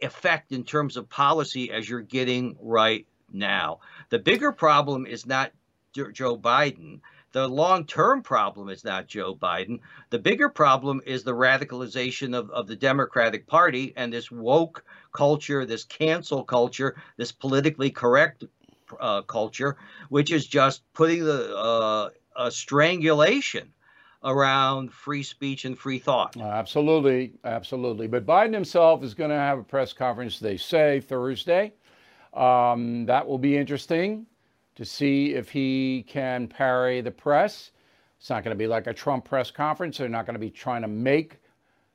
effect 0.01 0.51
in 0.51 0.63
terms 0.63 0.97
of 0.97 1.09
policy 1.09 1.71
as 1.71 1.87
you're 1.87 2.01
getting 2.01 2.57
right 2.59 3.05
now. 3.31 3.79
The 4.09 4.19
bigger 4.19 4.51
problem 4.51 5.05
is 5.05 5.25
not 5.25 5.51
Joe 5.93 6.37
Biden. 6.37 7.01
The 7.33 7.47
long 7.47 7.85
term 7.85 8.21
problem 8.21 8.69
is 8.69 8.83
not 8.83 9.07
Joe 9.07 9.35
Biden. 9.35 9.79
The 10.11 10.19
bigger 10.19 10.49
problem 10.49 11.01
is 11.05 11.23
the 11.23 11.33
radicalization 11.33 12.37
of, 12.37 12.49
of 12.51 12.67
the 12.67 12.75
Democratic 12.75 13.47
Party 13.47 13.91
and 13.97 14.13
this 14.13 14.31
woke 14.31 14.85
culture, 15.13 15.65
this 15.65 15.83
cancel 15.83 16.43
culture, 16.43 16.95
this 17.17 17.31
politically 17.31 17.89
correct 17.89 18.43
uh, 18.99 19.23
culture, 19.23 19.77
which 20.09 20.31
is 20.31 20.45
just 20.45 20.83
putting 20.93 21.25
the 21.25 21.57
uh, 21.57 22.09
a 22.35 22.51
strangulation 22.51 23.73
around 24.23 24.93
free 24.93 25.23
speech 25.23 25.65
and 25.65 25.77
free 25.77 25.99
thought. 25.99 26.37
Absolutely, 26.37 27.33
absolutely. 27.45 28.07
But 28.07 28.27
Biden 28.27 28.53
himself 28.53 29.03
is 29.03 29.15
going 29.15 29.31
to 29.31 29.35
have 29.35 29.57
a 29.57 29.63
press 29.63 29.91
conference, 29.91 30.39
they 30.39 30.57
say, 30.57 30.99
Thursday. 30.99 31.73
Um, 32.33 33.05
that 33.07 33.27
will 33.27 33.39
be 33.39 33.57
interesting 33.57 34.27
to 34.75 34.85
see 34.85 35.33
if 35.33 35.49
he 35.49 36.05
can 36.07 36.47
parry 36.47 37.01
the 37.01 37.11
press. 37.11 37.71
It's 38.19 38.29
not 38.29 38.43
going 38.43 38.55
to 38.55 38.57
be 38.57 38.67
like 38.67 38.87
a 38.87 38.93
Trump 38.93 39.25
press 39.25 39.51
conference. 39.51 39.97
They're 39.97 40.09
not 40.09 40.25
going 40.25 40.35
to 40.35 40.39
be 40.39 40.49
trying 40.49 40.81
to 40.81 40.87
make 40.87 41.39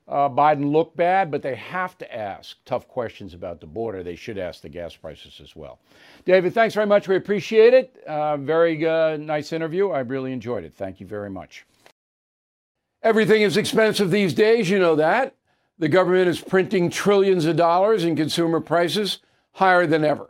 uh, 0.07 0.27
Biden 0.27 0.71
look 0.71 0.95
bad, 0.95 1.29
but 1.29 1.41
they 1.41 1.55
have 1.55 1.97
to 1.99 2.15
ask 2.15 2.57
tough 2.65 2.87
questions 2.87 3.33
about 3.33 3.61
the 3.61 3.67
border. 3.67 4.01
They 4.01 4.15
should 4.15 4.37
ask 4.37 4.61
the 4.61 4.69
gas 4.69 4.95
prices 4.95 5.39
as 5.41 5.55
well. 5.55 5.79
David, 6.25 6.53
thanks 6.53 6.73
very 6.73 6.87
much. 6.87 7.07
We 7.07 7.15
appreciate 7.15 7.73
it. 7.73 7.95
Uh, 8.07 8.37
very 8.37 8.85
uh, 8.85 9.17
nice 9.17 9.53
interview. 9.53 9.89
I 9.89 9.99
really 9.99 10.33
enjoyed 10.33 10.63
it. 10.63 10.73
Thank 10.73 10.99
you 10.99 11.05
very 11.05 11.29
much. 11.29 11.65
Everything 13.03 13.43
is 13.43 13.55
expensive 13.55 14.11
these 14.11 14.33
days, 14.33 14.69
you 14.69 14.79
know 14.79 14.95
that. 14.95 15.35
The 15.77 15.87
government 15.87 16.27
is 16.27 16.41
printing 16.41 16.89
trillions 16.89 17.45
of 17.45 17.55
dollars 17.55 18.03
and 18.03 18.17
consumer 18.17 18.59
prices 18.59 19.19
higher 19.53 19.87
than 19.87 20.03
ever. 20.03 20.29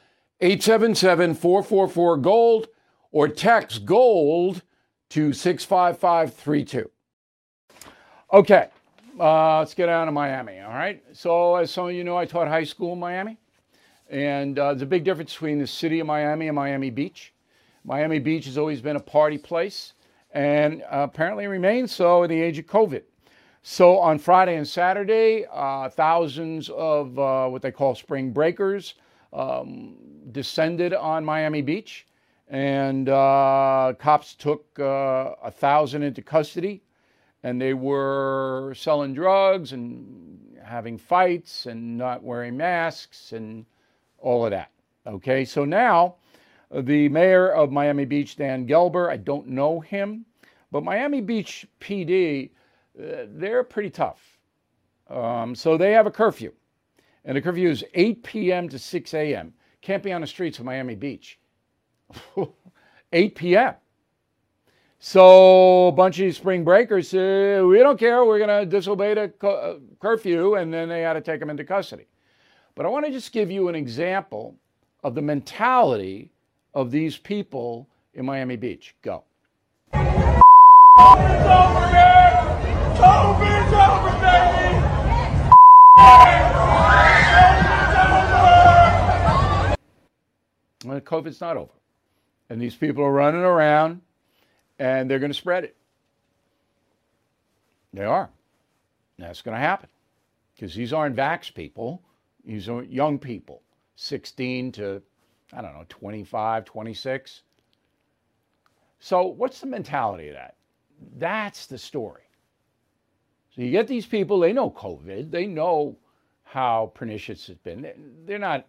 877 0.41 1.35
444 1.35 2.17
GOLD, 2.17 2.67
or 3.11 3.27
text 3.27 3.85
GOLD 3.85 4.61
to 5.09 5.33
65532. 5.33 6.89
Okay, 8.33 8.69
uh, 9.19 9.59
let's 9.59 9.73
get 9.73 9.89
out 9.89 10.07
of 10.07 10.13
Miami, 10.13 10.59
all 10.61 10.73
right? 10.73 11.03
So, 11.13 11.55
as 11.57 11.69
some 11.69 11.87
of 11.87 11.93
you 11.93 12.03
know, 12.03 12.17
I 12.17 12.25
taught 12.25 12.47
high 12.47 12.63
school 12.63 12.93
in 12.93 12.99
Miami, 12.99 13.37
and 14.09 14.57
uh, 14.57 14.73
there's 14.73 14.81
a 14.81 14.87
big 14.87 15.03
difference 15.03 15.33
between 15.33 15.59
the 15.59 15.67
city 15.67 15.99
of 15.99 16.07
Miami 16.07 16.47
and 16.47 16.55
Miami 16.55 16.89
Beach. 16.89 17.33
Miami 17.83 18.19
Beach 18.19 18.45
has 18.45 18.57
always 18.57 18.81
been 18.81 18.95
a 18.95 19.01
party 19.01 19.37
place 19.37 19.93
and 20.33 20.83
apparently 20.89 21.47
remains 21.47 21.91
so 21.91 22.23
in 22.23 22.29
the 22.29 22.41
age 22.41 22.57
of 22.57 22.65
COVID. 22.65 23.03
So 23.63 23.97
on 23.99 24.17
Friday 24.17 24.55
and 24.55 24.67
Saturday, 24.67 25.45
uh, 25.51 25.89
thousands 25.89 26.69
of 26.69 27.17
uh, 27.19 27.47
what 27.47 27.61
they 27.61 27.71
call 27.71 27.95
spring 27.95 28.31
breakers 28.31 28.95
um, 29.33 29.95
descended 30.31 30.93
on 30.93 31.25
Miami 31.25 31.61
Beach, 31.61 32.07
and 32.47 33.09
uh, 33.09 33.93
cops 33.97 34.35
took 34.35 34.65
uh, 34.79 35.33
a 35.43 35.51
thousand 35.51 36.03
into 36.03 36.21
custody, 36.21 36.83
and 37.43 37.61
they 37.61 37.73
were 37.73 38.73
selling 38.75 39.13
drugs 39.13 39.71
and 39.71 40.59
having 40.63 40.97
fights 40.97 41.65
and 41.65 41.97
not 41.97 42.23
wearing 42.23 42.55
masks 42.55 43.31
and 43.31 43.65
all 44.19 44.45
of 44.45 44.51
that. 44.51 44.71
Okay, 45.07 45.43
so 45.45 45.65
now 45.65 46.15
the 46.73 47.09
mayor 47.09 47.49
of 47.49 47.71
Miami 47.71 48.05
Beach, 48.05 48.35
Dan 48.35 48.67
Gelber, 48.67 49.09
I 49.09 49.17
don't 49.17 49.47
know 49.47 49.79
him, 49.79 50.25
but 50.71 50.83
Miami 50.83 51.21
Beach 51.21 51.65
PD, 51.79 52.51
uh, 52.97 53.25
they're 53.27 53.63
pretty 53.63 53.89
tough. 53.89 54.37
Um, 55.09 55.55
so 55.55 55.77
they 55.77 55.91
have 55.91 56.05
a 56.05 56.11
curfew, 56.11 56.53
and 57.25 57.35
the 57.35 57.41
curfew 57.41 57.69
is 57.69 57.83
8 57.93 58.23
p.m. 58.23 58.69
to 58.69 58.79
6 58.79 59.13
a.m. 59.13 59.53
Can't 59.81 60.03
be 60.03 60.13
on 60.13 60.21
the 60.21 60.27
streets 60.27 60.59
of 60.59 60.65
Miami 60.65 60.95
Beach. 60.95 61.39
8 63.13 63.35
p.m. 63.35 63.73
So 64.99 65.87
a 65.87 65.91
bunch 65.91 66.19
of 66.19 66.35
spring 66.35 66.63
breakers 66.63 67.09
say, 67.09 67.59
we 67.61 67.79
don't 67.79 67.97
care, 67.97 68.23
we're 68.23 68.37
going 68.37 68.65
to 68.65 68.65
disobey 68.67 69.15
the 69.15 69.33
uh, 69.47 69.79
curfew, 69.99 70.55
and 70.55 70.71
then 70.71 70.89
they 70.89 71.01
had 71.01 71.13
to 71.13 71.21
take 71.21 71.39
them 71.39 71.49
into 71.49 71.63
custody. 71.63 72.05
But 72.75 72.85
I 72.85 72.89
want 72.89 73.07
to 73.07 73.11
just 73.11 73.31
give 73.31 73.49
you 73.49 73.67
an 73.67 73.75
example 73.75 74.55
of 75.03 75.15
the 75.15 75.21
mentality 75.21 76.31
of 76.75 76.91
these 76.91 77.17
people 77.17 77.89
in 78.13 78.25
Miami 78.25 78.57
Beach. 78.57 78.95
Go. 79.01 79.23
COVID's 90.99 91.39
not 91.39 91.57
over. 91.57 91.71
And 92.49 92.61
these 92.61 92.75
people 92.75 93.03
are 93.03 93.11
running 93.13 93.41
around 93.41 94.01
and 94.79 95.09
they're 95.09 95.19
going 95.19 95.31
to 95.31 95.37
spread 95.37 95.63
it. 95.63 95.75
They 97.93 98.03
are. 98.03 98.29
That's 99.17 99.41
going 99.41 99.55
to 99.55 99.61
happen 99.61 99.89
because 100.55 100.73
these 100.73 100.93
aren't 100.93 101.15
vax 101.15 101.53
people. 101.53 102.01
These 102.43 102.67
are 102.67 102.83
young 102.83 103.19
people, 103.19 103.61
16 103.95 104.71
to, 104.73 105.01
I 105.53 105.61
don't 105.61 105.73
know, 105.73 105.85
25, 105.89 106.65
26. 106.65 107.41
So, 108.99 109.25
what's 109.27 109.59
the 109.59 109.67
mentality 109.67 110.29
of 110.29 110.35
that? 110.35 110.55
That's 111.17 111.67
the 111.67 111.77
story. 111.77 112.23
So, 113.55 113.61
you 113.61 113.71
get 113.71 113.87
these 113.87 114.05
people, 114.05 114.39
they 114.39 114.53
know 114.53 114.71
COVID, 114.71 115.31
they 115.31 115.45
know 115.45 115.97
how 116.43 116.91
pernicious 116.93 117.49
it's 117.49 117.59
been. 117.59 117.91
They're 118.25 118.39
not, 118.39 118.65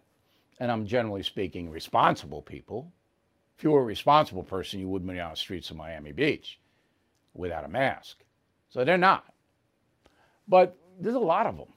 and 0.59 0.71
I'm 0.71 0.85
generally 0.85 1.23
speaking, 1.23 1.69
responsible 1.69 2.41
people. 2.41 2.91
If 3.57 3.63
you 3.63 3.71
were 3.71 3.81
a 3.81 3.85
responsible 3.85 4.43
person, 4.43 4.79
you 4.79 4.87
wouldn't 4.87 5.11
be 5.11 5.19
on 5.19 5.31
the 5.31 5.37
streets 5.37 5.69
of 5.69 5.77
Miami 5.77 6.11
Beach 6.11 6.59
without 7.33 7.65
a 7.65 7.67
mask. 7.67 8.23
So, 8.69 8.83
they're 8.83 8.97
not. 8.97 9.25
But 10.47 10.75
there's 10.99 11.15
a 11.15 11.19
lot 11.19 11.45
of 11.45 11.57
them. 11.57 11.67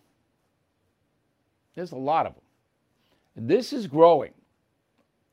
There's 1.74 1.92
a 1.92 1.96
lot 1.96 2.26
of 2.26 2.34
them. 2.34 2.42
This 3.48 3.72
is 3.72 3.86
growing 3.86 4.32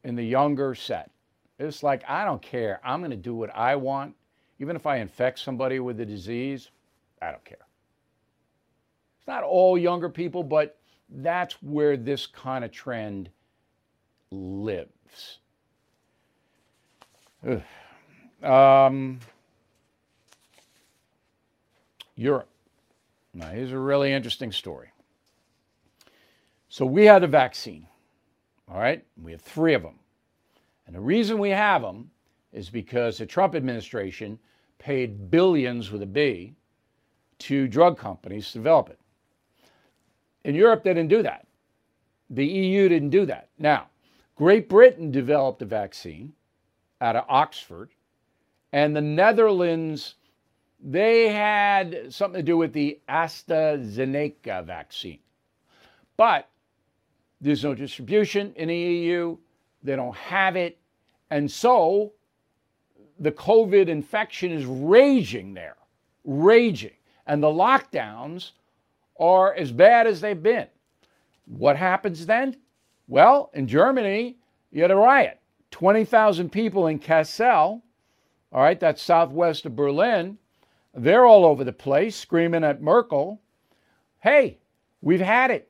in 0.03 0.15
the 0.15 0.25
younger 0.25 0.75
set. 0.75 1.10
It's 1.58 1.84
like, 1.84 2.03
I 2.08 2.25
don't 2.25 2.41
care. 2.41 2.82
I'm 2.84 2.99
going 2.99 3.12
to 3.12 3.17
do 3.17 3.34
what 3.34 3.56
I 3.56 3.75
want. 3.75 4.15
Even 4.60 4.75
if 4.75 4.86
I 4.86 4.97
infect 4.97 5.39
somebody 5.39 5.79
with 5.79 5.97
the 5.97 6.06
disease, 6.06 6.69
I 7.21 7.32
don't 7.32 7.43
care. 7.45 7.65
It's 9.19 9.27
not 9.27 9.43
all 9.43 9.77
younger 9.77 10.10
people, 10.10 10.43
but 10.43 10.77
that's 11.13 11.62
where 11.62 11.95
this 11.95 12.26
kind 12.26 12.65
of 12.65 12.71
trend 12.71 13.30
lives. 14.32 15.39
Um, 18.41 19.19
Europe. 22.15 22.49
Now, 23.34 23.47
here's 23.47 23.71
a 23.71 23.80
really 23.80 24.12
interesting 24.12 24.52
story. 24.52 24.91
So, 26.69 26.86
we 26.86 27.06
had 27.06 27.23
a 27.23 27.28
vaccine, 27.28 27.88
all 28.69 28.80
right? 28.80 29.04
We 29.21 29.32
have 29.32 29.41
three 29.41 29.73
of 29.73 29.84
them. 29.84 29.99
And 30.86 30.95
the 30.95 30.99
reason 30.99 31.38
we 31.38 31.49
have 31.49 31.82
them 31.82 32.12
is 32.52 32.69
because 32.69 33.17
the 33.17 33.26
Trump 33.26 33.56
administration 33.56 34.39
paid 34.78 35.32
billions 35.32 35.91
with 35.91 36.02
a 36.02 36.08
B 36.08 36.56
to 37.39 37.67
drug 37.67 37.97
companies 37.97 38.47
to 38.47 38.54
develop 38.54 38.89
it. 38.89 38.99
In 40.43 40.56
Europe, 40.56 40.84
they 40.84 40.93
didn't 40.93 41.10
do 41.10 41.23
that. 41.23 41.47
The 42.29 42.45
EU 42.45 42.89
didn't 42.89 43.10
do 43.10 43.25
that. 43.25 43.49
Now, 43.58 43.88
Great 44.36 44.67
Britain 44.67 45.12
developed 45.12 45.62
a 45.62 45.65
vaccine 45.65 46.34
out 46.99 47.15
of 47.15 47.25
Oxford, 47.29 47.91
and 48.71 48.95
the 48.95 49.01
Netherlands, 49.01 50.15
they 50.84 51.29
had 51.29 52.13
something 52.13 52.39
to 52.39 52.43
do 52.43 52.58
with 52.58 52.73
the 52.73 52.99
AstraZeneca 53.08 54.65
vaccine. 54.65 55.19
But 56.17 56.49
there's 57.39 57.63
no 57.63 57.75
distribution 57.75 58.53
in 58.56 58.69
the 58.69 58.75
EU, 58.75 59.38
they 59.84 59.95
don't 59.95 60.15
have 60.15 60.56
it, 60.56 60.79
and 61.29 61.49
so 61.51 62.13
the 63.19 63.32
COVID 63.32 63.88
infection 63.88 64.51
is 64.51 64.65
raging 64.65 65.53
there, 65.53 65.77
raging. 66.23 66.95
And 67.27 67.41
the 67.41 67.47
lockdowns 67.47 68.51
are 69.19 69.54
as 69.54 69.71
bad 69.71 70.08
as 70.08 70.21
they've 70.21 70.41
been. 70.41 70.67
What 71.45 71.76
happens 71.76 72.26
then? 72.26 72.58
Well, 73.08 73.52
in 73.54 73.67
Germany, 73.67 74.38
you 74.71 74.82
had 74.82 74.91
a 74.91 74.95
riot. 74.95 75.39
20,000 75.71 76.52
people 76.52 76.88
in 76.88 76.99
Kassel, 76.99 77.82
all 78.52 78.62
right, 78.62 78.80
that's 78.80 79.02
southwest 79.02 79.65
of 79.65 79.76
Berlin. 79.76 80.38
They're 80.93 81.26
all 81.26 81.45
over 81.45 81.63
the 81.63 81.73
place 81.73 82.15
screaming 82.15 82.63
at 82.63 82.82
Merkel, 82.82 83.41
hey, 84.23 84.58
we've 85.02 85.19
had 85.19 85.52
it. 85.52 85.69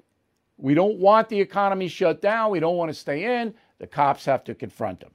We 0.58 0.76
don't 0.76 1.00
want 1.00 1.28
the 1.28 1.42
economy 1.42 1.88
shut 1.88 2.22
down. 2.22 2.52
We 2.52 2.60
don't 2.60 2.78
want 2.78 2.90
to 2.90 2.94
stay 2.94 3.42
in. 3.42 3.54
The 3.80 3.88
cops 3.88 4.26
have 4.26 4.44
to 4.46 4.56
confront 4.56 5.00
them. 5.00 5.12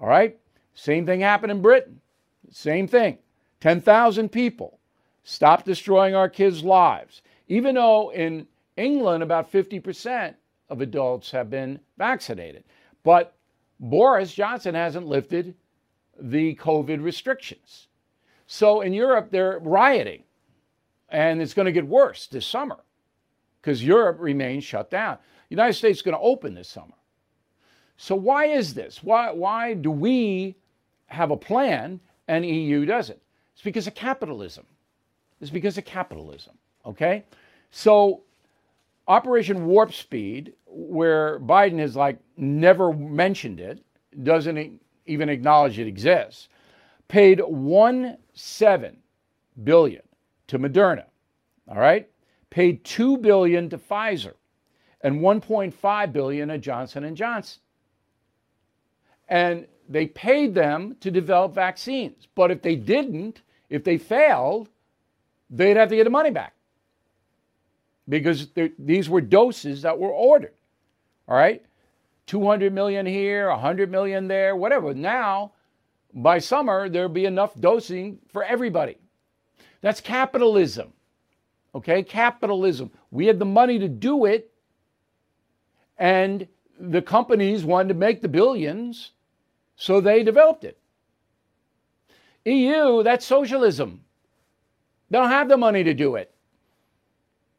All 0.00 0.08
right? 0.08 0.38
Same 0.74 1.04
thing 1.06 1.20
happened 1.20 1.52
in 1.52 1.60
Britain. 1.60 2.00
Same 2.50 2.88
thing. 2.88 3.18
10,000 3.60 4.30
people. 4.30 4.78
Stop 5.22 5.64
destroying 5.64 6.14
our 6.14 6.28
kids' 6.28 6.64
lives. 6.64 7.22
Even 7.48 7.76
though 7.76 8.12
in 8.12 8.46
England, 8.76 9.22
about 9.22 9.50
50% 9.50 10.34
of 10.68 10.80
adults 10.80 11.30
have 11.30 11.48
been 11.48 11.80
vaccinated. 11.96 12.64
But 13.02 13.36
Boris 13.78 14.34
Johnson 14.34 14.74
hasn't 14.74 15.06
lifted 15.06 15.54
the 16.18 16.54
COVID 16.56 17.02
restrictions. 17.02 17.88
So 18.46 18.80
in 18.80 18.92
Europe, 18.92 19.30
they're 19.30 19.58
rioting. 19.60 20.24
And 21.08 21.40
it's 21.40 21.54
going 21.54 21.66
to 21.66 21.72
get 21.72 21.86
worse 21.86 22.26
this 22.26 22.46
summer 22.46 22.78
because 23.60 23.84
Europe 23.84 24.16
remains 24.18 24.64
shut 24.64 24.90
down. 24.90 25.18
The 25.48 25.54
United 25.54 25.74
States 25.74 25.98
is 25.98 26.02
going 26.02 26.16
to 26.16 26.20
open 26.20 26.54
this 26.54 26.68
summer. 26.68 26.94
So 27.96 28.14
why 28.14 28.46
is 28.46 28.74
this? 28.74 29.02
Why, 29.02 29.30
why 29.30 29.74
do 29.74 29.90
we 29.90 30.56
have 31.06 31.30
a 31.30 31.36
plan 31.36 32.00
and 32.28 32.44
EU 32.44 32.84
doesn't? 32.84 33.20
It's 33.54 33.62
because 33.62 33.86
of 33.86 33.94
capitalism. 33.94 34.66
It's 35.40 35.50
because 35.50 35.78
of 35.78 35.84
capitalism. 35.84 36.58
Okay? 36.86 37.24
So 37.70 38.22
Operation 39.08 39.66
Warp 39.66 39.92
Speed, 39.92 40.54
where 40.66 41.38
Biden 41.40 41.78
has 41.78 41.96
like 41.96 42.18
never 42.36 42.92
mentioned 42.92 43.60
it, 43.60 43.82
doesn't 44.22 44.80
even 45.06 45.28
acknowledge 45.28 45.78
it 45.78 45.86
exists, 45.86 46.48
paid 47.08 47.40
one 47.40 48.16
seven 48.34 48.96
billion 49.62 50.02
to 50.48 50.58
Moderna. 50.58 51.04
All 51.68 51.78
right, 51.78 52.08
paid 52.50 52.84
two 52.84 53.16
billion 53.18 53.68
to 53.70 53.78
Pfizer, 53.78 54.34
and 55.02 55.20
1.5 55.20 56.12
billion 56.12 56.48
to 56.48 56.58
Johnson 56.58 57.04
and 57.04 57.16
Johnson. 57.16 57.60
And 59.28 59.66
they 59.88 60.06
paid 60.06 60.54
them 60.54 60.96
to 61.00 61.10
develop 61.10 61.54
vaccines. 61.54 62.28
But 62.34 62.50
if 62.50 62.62
they 62.62 62.76
didn't, 62.76 63.42
if 63.68 63.82
they 63.82 63.98
failed, 63.98 64.68
they'd 65.50 65.76
have 65.76 65.88
to 65.88 65.96
get 65.96 66.04
the 66.04 66.10
money 66.10 66.30
back 66.30 66.55
because 68.08 68.48
these 68.78 69.08
were 69.08 69.20
doses 69.20 69.82
that 69.82 69.98
were 69.98 70.10
ordered. 70.10 70.54
All 71.28 71.36
right? 71.36 71.64
200 72.26 72.72
million 72.72 73.06
here, 73.06 73.48
100 73.50 73.90
million 73.90 74.28
there, 74.28 74.56
whatever. 74.56 74.94
Now, 74.94 75.52
by 76.12 76.38
summer, 76.38 76.88
there'll 76.88 77.08
be 77.08 77.26
enough 77.26 77.54
dosing 77.60 78.18
for 78.32 78.42
everybody. 78.42 78.96
That's 79.80 80.00
capitalism. 80.00 80.92
Okay? 81.74 82.02
Capitalism. 82.02 82.90
We 83.10 83.26
had 83.26 83.38
the 83.38 83.44
money 83.44 83.78
to 83.78 83.88
do 83.88 84.24
it, 84.24 84.50
and 85.98 86.46
the 86.78 87.02
companies 87.02 87.64
wanted 87.64 87.88
to 87.88 87.94
make 87.94 88.22
the 88.22 88.28
billions, 88.28 89.12
so 89.76 90.00
they 90.00 90.22
developed 90.22 90.64
it. 90.64 90.78
EU, 92.44 93.02
that's 93.02 93.26
socialism. 93.26 94.02
They 95.10 95.18
don't 95.18 95.30
have 95.30 95.48
the 95.48 95.56
money 95.56 95.82
to 95.84 95.94
do 95.94 96.16
it. 96.16 96.34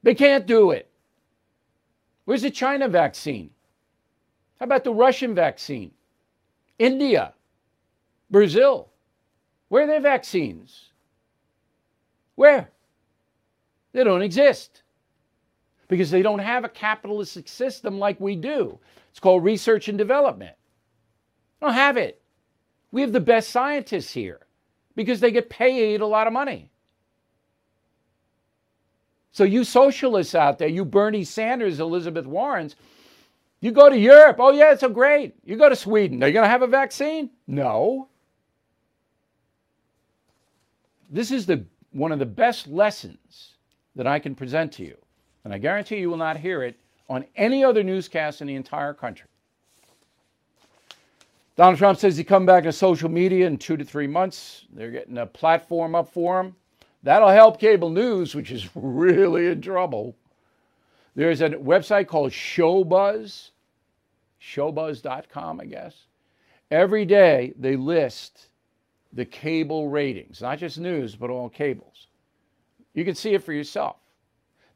They 0.03 0.15
can't 0.15 0.45
do 0.45 0.71
it. 0.71 0.89
Where's 2.25 2.41
the 2.41 2.51
China 2.51 2.87
vaccine? 2.87 3.51
How 4.59 4.65
about 4.65 4.83
the 4.83 4.93
Russian 4.93 5.35
vaccine? 5.35 5.91
India, 6.79 7.33
Brazil. 8.29 8.89
Where 9.69 9.83
are 9.83 9.87
their 9.87 10.01
vaccines? 10.01 10.91
Where? 12.35 12.69
They 13.93 14.03
don't 14.03 14.21
exist 14.21 14.83
because 15.87 16.11
they 16.11 16.21
don't 16.21 16.39
have 16.39 16.63
a 16.63 16.69
capitalistic 16.69 17.47
system 17.47 17.97
like 17.99 18.19
we 18.19 18.35
do. 18.35 18.79
It's 19.09 19.19
called 19.19 19.43
research 19.43 19.87
and 19.87 19.97
development. 19.97 20.55
They 21.59 21.67
don't 21.67 21.75
have 21.75 21.97
it. 21.97 22.21
We 22.91 23.01
have 23.01 23.11
the 23.11 23.19
best 23.19 23.49
scientists 23.49 24.11
here 24.11 24.45
because 24.95 25.19
they 25.19 25.31
get 25.31 25.49
paid 25.49 26.01
a 26.01 26.05
lot 26.05 26.27
of 26.27 26.33
money. 26.33 26.71
So, 29.37 29.43
you 29.43 29.63
socialists 29.63 30.33
out 30.33 30.57
there, 30.57 30.67
you 30.67 30.83
Bernie 30.83 31.23
Sanders, 31.23 31.79
Elizabeth 31.79 32.25
Warrens, 32.25 32.75
you 33.61 33.71
go 33.71 33.87
to 33.87 33.95
Europe. 33.95 34.37
Oh, 34.39 34.51
yeah, 34.51 34.71
it's 34.71 34.81
so 34.81 34.89
great. 34.89 35.35
You 35.45 35.57
go 35.57 35.69
to 35.69 35.75
Sweden. 35.75 36.23
Are 36.23 36.27
you 36.27 36.33
going 36.33 36.45
to 36.45 36.49
have 36.49 36.63
a 36.63 36.67
vaccine? 36.67 37.29
No. 37.45 38.07
This 41.11 41.29
is 41.29 41.45
the, 41.45 41.63
one 41.91 42.11
of 42.11 42.17
the 42.17 42.25
best 42.25 42.65
lessons 42.65 43.57
that 43.95 44.07
I 44.07 44.17
can 44.17 44.33
present 44.33 44.71
to 44.71 44.83
you. 44.83 44.97
And 45.43 45.53
I 45.53 45.59
guarantee 45.59 45.97
you 45.97 46.09
will 46.09 46.17
not 46.17 46.37
hear 46.37 46.63
it 46.63 46.75
on 47.07 47.23
any 47.35 47.63
other 47.63 47.83
newscast 47.83 48.41
in 48.41 48.47
the 48.47 48.55
entire 48.55 48.95
country. 48.95 49.27
Donald 51.55 51.77
Trump 51.77 51.99
says 51.99 52.17
he's 52.17 52.25
coming 52.25 52.47
back 52.47 52.63
to 52.63 52.71
social 52.71 53.07
media 53.07 53.45
in 53.45 53.59
two 53.59 53.77
to 53.77 53.85
three 53.85 54.07
months. 54.07 54.65
They're 54.73 54.89
getting 54.89 55.19
a 55.19 55.27
platform 55.27 55.93
up 55.93 56.11
for 56.11 56.39
him. 56.39 56.55
That'll 57.03 57.29
help 57.29 57.59
cable 57.59 57.89
news, 57.89 58.35
which 58.35 58.51
is 58.51 58.67
really 58.75 59.47
in 59.47 59.61
trouble. 59.61 60.15
There's 61.15 61.41
a 61.41 61.49
website 61.49 62.07
called 62.07 62.31
Showbuzz, 62.31 63.49
showbuzz.com, 64.41 65.59
I 65.61 65.65
guess. 65.65 65.95
Every 66.69 67.05
day 67.05 67.53
they 67.57 67.75
list 67.75 68.49
the 69.13 69.25
cable 69.25 69.89
ratings, 69.89 70.41
not 70.41 70.59
just 70.59 70.77
news, 70.77 71.15
but 71.15 71.29
all 71.29 71.49
cables. 71.49 72.07
You 72.93 73.05
can 73.05 73.15
see 73.15 73.33
it 73.33 73.43
for 73.43 73.53
yourself. 73.53 73.97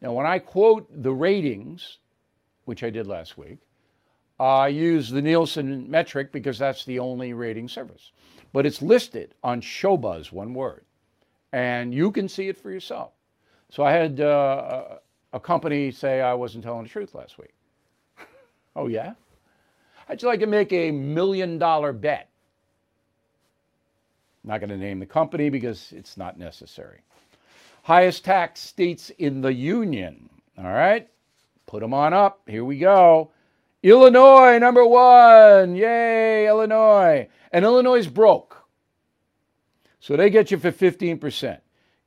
Now, 0.02 0.14
when 0.14 0.26
I 0.26 0.40
quote 0.40 0.88
the 1.04 1.14
ratings, 1.14 2.00
which 2.66 2.84
I 2.84 2.90
did 2.90 3.08
last 3.08 3.38
week, 3.38 3.60
I 4.40 4.70
use 4.70 5.10
the 5.10 5.22
Nielsen 5.22 5.90
metric 5.90 6.32
because 6.32 6.58
that's 6.58 6.86
the 6.86 6.98
only 6.98 7.34
rating 7.34 7.68
service. 7.68 8.12
But 8.54 8.66
it's 8.66 8.82
listed 8.82 9.36
on 9.44 9.62
Showbuzz, 9.62 10.32
one 10.32 10.54
word, 10.54 10.86
and 11.52 11.94
you 11.94 12.12
can 12.12 12.28
see 12.28 12.48
it 12.48 12.58
for 12.58 12.72
yourself. 12.72 13.12
So 13.70 13.84
I 13.84 13.92
had 13.92 14.20
uh, 14.20 14.98
a 15.34 15.40
company 15.40 15.92
say 15.92 16.22
I 16.22 16.34
wasn't 16.34 16.64
telling 16.64 16.84
the 16.84 16.90
truth 16.90 17.16
last 17.16 17.38
week. 17.38 17.54
oh, 18.76 18.88
yeah? 18.88 19.14
How'd 20.08 20.22
you 20.22 20.28
like 20.28 20.42
to 20.42 20.48
make 20.48 20.74
a 20.74 20.92
million 20.92 21.58
dollar 21.58 21.94
bet? 21.94 22.30
Not 24.44 24.60
going 24.60 24.72
to 24.72 24.78
name 24.78 25.00
the 25.00 25.06
company 25.06 25.50
because 25.50 25.92
it's 25.92 26.18
not 26.18 26.38
necessary. 26.38 27.02
Highest 27.84 28.26
tax 28.26 28.60
states 28.60 29.10
in 29.12 29.42
the 29.42 29.54
union. 29.54 30.30
All 30.58 30.66
right? 30.66 31.08
Put 31.66 31.82
them 31.82 31.94
on 31.94 32.14
up. 32.14 32.42
Here 32.48 32.66
we 32.66 32.78
go. 32.78 33.32
Illinois, 33.84 34.60
number 34.60 34.86
one. 34.86 35.76
Yay, 35.76 36.48
Illinois. 36.48 37.28
And 37.52 37.66
Illinois 37.66 38.00
is 38.00 38.08
broke. 38.08 38.61
So 40.02 40.18
they 40.18 40.32
get 40.32 40.50
you 40.50 40.58
for 40.58 40.72
15%. 40.72 41.60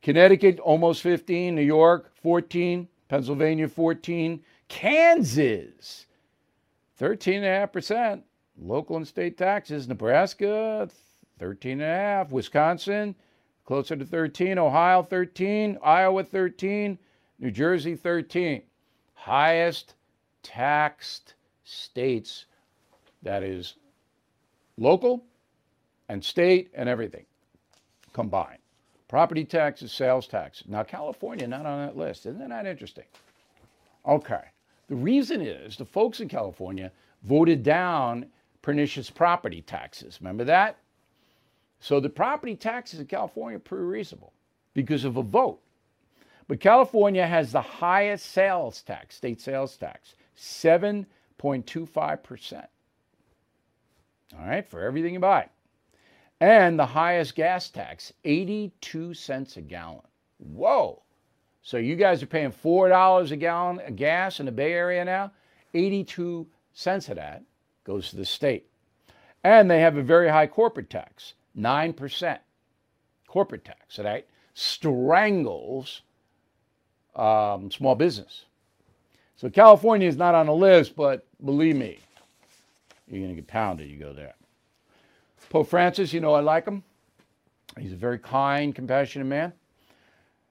Connecticut, 0.02 0.59
almost 0.59 1.00
15. 1.00 1.54
New 1.54 1.62
York, 1.62 2.12
14. 2.22 2.88
Pennsylvania, 3.09 3.68
14. 3.68 4.42
Kansas, 4.68 6.07
13.5%. 7.00 8.22
Local 8.61 8.96
and 8.96 9.07
state 9.07 9.38
taxes. 9.38 9.87
Nebraska, 9.87 10.90
13.5. 11.40 12.30
Wisconsin, 12.30 13.14
closer 13.64 13.94
to 13.94 14.04
13. 14.04 14.59
Ohio, 14.59 15.02
13. 15.02 15.78
Iowa, 15.83 16.24
13. 16.24 16.98
New 17.38 17.50
Jersey, 17.52 17.94
13. 17.94 18.62
Highest 19.14 19.94
taxed 20.42 21.35
states, 21.62 22.46
that 23.22 23.44
is 23.44 23.76
local 24.76 25.24
and 26.09 26.22
state 26.22 26.70
and 26.74 26.88
everything 26.88 27.24
combined. 28.14 28.61
Property 29.09 29.44
taxes, 29.44 29.92
sales 29.92 30.27
taxes. 30.27 30.64
Now, 30.66 30.83
California 30.83 31.46
not 31.46 31.66
on 31.66 31.87
that 31.87 31.98
list. 31.98 32.24
Isn't 32.24 32.48
that 32.48 32.66
interesting? 32.66 33.05
Okay. 34.07 34.44
The 34.88 34.96
reason 34.96 35.42
is 35.42 35.77
the 35.77 35.85
folks 35.85 36.20
in 36.20 36.29
California 36.29 36.90
voted 37.22 37.62
down 37.62 38.27
pernicious 38.62 39.11
property 39.11 39.61
taxes. 39.61 40.18
Remember 40.20 40.44
that? 40.44 40.79
So 41.81 42.00
the 42.00 42.09
property 42.09 42.57
taxes 42.57 43.00
in 43.00 43.07
California 43.07 43.57
are 43.57 43.61
pretty 43.61 43.85
reasonable 43.85 44.33
because 44.72 45.05
of 45.05 45.18
a 45.18 45.22
vote. 45.22 45.61
But 46.48 46.61
California 46.61 47.27
has 47.27 47.53
the 47.53 47.61
highest 47.61 48.33
sales 48.33 48.83
tax, 48.83 49.16
state 49.16 49.40
sales 49.40 49.77
tax, 49.77 50.14
7.25%. 50.37 52.66
All 54.38 54.46
right, 54.46 54.68
for 54.68 54.83
everything 54.83 55.14
you 55.14 55.20
buy. 55.20 55.48
And 56.44 56.78
the 56.78 56.85
highest 56.85 57.37
gas 57.37 57.70
tax, 57.70 58.12
82 58.22 59.14
cents 59.14 59.57
a 59.57 59.62
gallon. 59.62 60.02
Whoa. 60.37 61.00
So 61.62 61.78
you 61.78 61.96
guys 61.96 62.22
are 62.22 62.26
paying 62.26 62.52
$4 62.52 63.30
a 63.30 63.37
gallon 63.37 63.80
of 63.80 63.96
gas 63.96 64.40
in 64.40 64.44
the 64.44 64.52
Bay 64.52 64.74
Area 64.74 65.07
now? 65.07 65.33
82 65.72 66.46
cents 66.74 67.09
of 67.09 67.16
that 67.16 67.44
goes 67.85 68.11
to 68.11 68.16
the 68.16 68.26
state. 68.26 68.66
And 69.42 69.70
they 69.70 69.80
have 69.80 69.96
a 69.96 70.02
very 70.02 70.28
high 70.28 70.46
corporate 70.46 70.90
tax, 70.90 71.33
9% 71.57 72.38
corporate 73.26 73.64
tax. 73.64 73.94
So 73.94 74.02
that 74.02 74.26
strangles 74.52 76.02
um, 77.16 77.70
small 77.70 77.94
business. 77.94 78.44
So 79.37 79.48
California 79.48 80.07
is 80.07 80.18
not 80.18 80.35
on 80.35 80.44
the 80.44 80.52
list, 80.52 80.94
but 80.94 81.26
believe 81.42 81.76
me, 81.76 82.00
you're 83.09 83.22
going 83.22 83.35
to 83.35 83.40
get 83.40 83.46
pounded. 83.46 83.88
You 83.88 83.96
go 83.96 84.12
there. 84.12 84.35
Pope 85.50 85.68
Francis, 85.68 86.12
you 86.12 86.20
know 86.20 86.35
I 86.35 86.40
like 86.40 86.66
him. 86.66 86.83
He's 87.78 87.92
a 87.92 87.96
very 87.96 88.18
kind, 88.18 88.74
compassionate 88.74 89.26
man. 89.26 89.52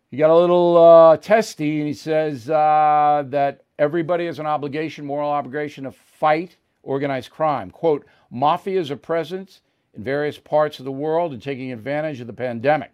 He 0.09 0.17
got 0.17 0.29
a 0.29 0.35
little 0.35 0.77
uh, 0.77 1.17
testy, 1.17 1.79
and 1.79 1.87
he 1.87 1.93
says 1.93 2.49
uh, 2.49 3.23
that 3.27 3.63
everybody 3.79 4.25
has 4.27 4.39
an 4.39 4.45
obligation, 4.45 5.05
moral 5.05 5.29
obligation, 5.29 5.85
to 5.85 5.91
fight 5.91 6.57
organized 6.83 7.31
crime. 7.31 7.71
Quote, 7.71 8.05
mafias 8.31 8.91
are 8.91 8.97
present 8.97 9.61
in 9.93 10.03
various 10.03 10.37
parts 10.37 10.79
of 10.79 10.85
the 10.85 10.91
world 10.91 11.33
and 11.33 11.41
taking 11.41 11.71
advantage 11.71 12.19
of 12.19 12.27
the 12.27 12.33
pandemic, 12.33 12.91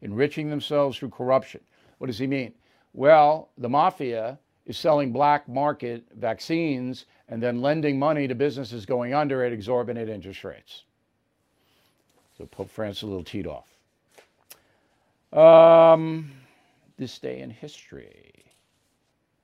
enriching 0.00 0.48
themselves 0.48 0.96
through 0.96 1.10
corruption. 1.10 1.60
What 1.98 2.06
does 2.06 2.18
he 2.18 2.26
mean? 2.26 2.54
Well, 2.94 3.50
the 3.58 3.68
mafia 3.68 4.38
is 4.66 4.76
selling 4.76 5.12
black 5.12 5.48
market 5.48 6.04
vaccines 6.14 7.06
and 7.28 7.42
then 7.42 7.60
lending 7.60 7.98
money 7.98 8.28
to 8.28 8.34
businesses 8.34 8.86
going 8.86 9.12
under 9.12 9.44
at 9.44 9.52
exorbitant 9.52 10.08
interest 10.08 10.44
rates. 10.44 10.84
So 12.42 12.46
Pope 12.46 12.70
Francis 12.70 13.02
a 13.04 13.06
little 13.06 13.22
teed 13.22 13.46
off. 13.46 13.68
Um, 15.32 16.32
this 16.98 17.20
day 17.20 17.40
in 17.40 17.50
history, 17.50 18.32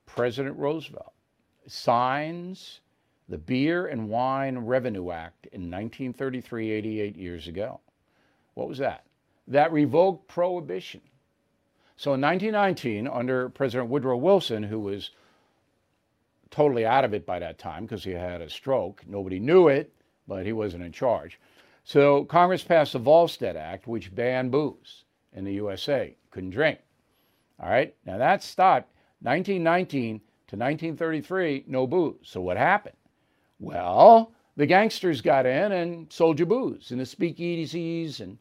President 0.04 0.58
Roosevelt 0.58 1.12
signs 1.68 2.80
the 3.28 3.38
Beer 3.38 3.86
and 3.86 4.08
Wine 4.08 4.58
Revenue 4.58 5.12
Act 5.12 5.46
in 5.52 5.70
1933, 5.70 6.72
88 6.72 7.16
years 7.16 7.46
ago. 7.46 7.78
What 8.54 8.66
was 8.66 8.78
that? 8.78 9.04
That 9.46 9.70
revoked 9.70 10.26
prohibition. 10.26 11.00
So 11.96 12.14
in 12.14 12.20
1919, 12.20 13.06
under 13.06 13.48
President 13.48 13.88
Woodrow 13.88 14.16
Wilson, 14.16 14.64
who 14.64 14.80
was 14.80 15.12
totally 16.50 16.84
out 16.84 17.04
of 17.04 17.14
it 17.14 17.24
by 17.24 17.38
that 17.38 17.58
time 17.58 17.84
because 17.84 18.02
he 18.02 18.10
had 18.10 18.40
a 18.40 18.50
stroke, 18.50 19.04
nobody 19.06 19.38
knew 19.38 19.68
it, 19.68 19.92
but 20.26 20.44
he 20.44 20.52
wasn't 20.52 20.82
in 20.82 20.90
charge. 20.90 21.38
So 21.88 22.26
Congress 22.26 22.62
passed 22.62 22.92
the 22.92 22.98
Volstead 22.98 23.56
Act, 23.56 23.86
which 23.86 24.14
banned 24.14 24.50
booze 24.50 25.04
in 25.32 25.42
the 25.42 25.54
USA. 25.54 26.14
Couldn't 26.30 26.50
drink. 26.50 26.80
All 27.58 27.70
right. 27.70 27.94
Now 28.04 28.18
that 28.18 28.42
stopped 28.42 28.92
1919 29.22 30.18
to 30.18 30.56
1933, 30.56 31.64
no 31.66 31.86
booze. 31.86 32.18
So 32.24 32.42
what 32.42 32.58
happened? 32.58 32.98
Well, 33.58 34.32
the 34.56 34.66
gangsters 34.66 35.22
got 35.22 35.46
in 35.46 35.72
and 35.72 36.12
sold 36.12 36.38
you 36.38 36.44
booze 36.44 36.92
in 36.92 36.98
the 36.98 37.04
speakeasies 37.04 38.20
and 38.20 38.36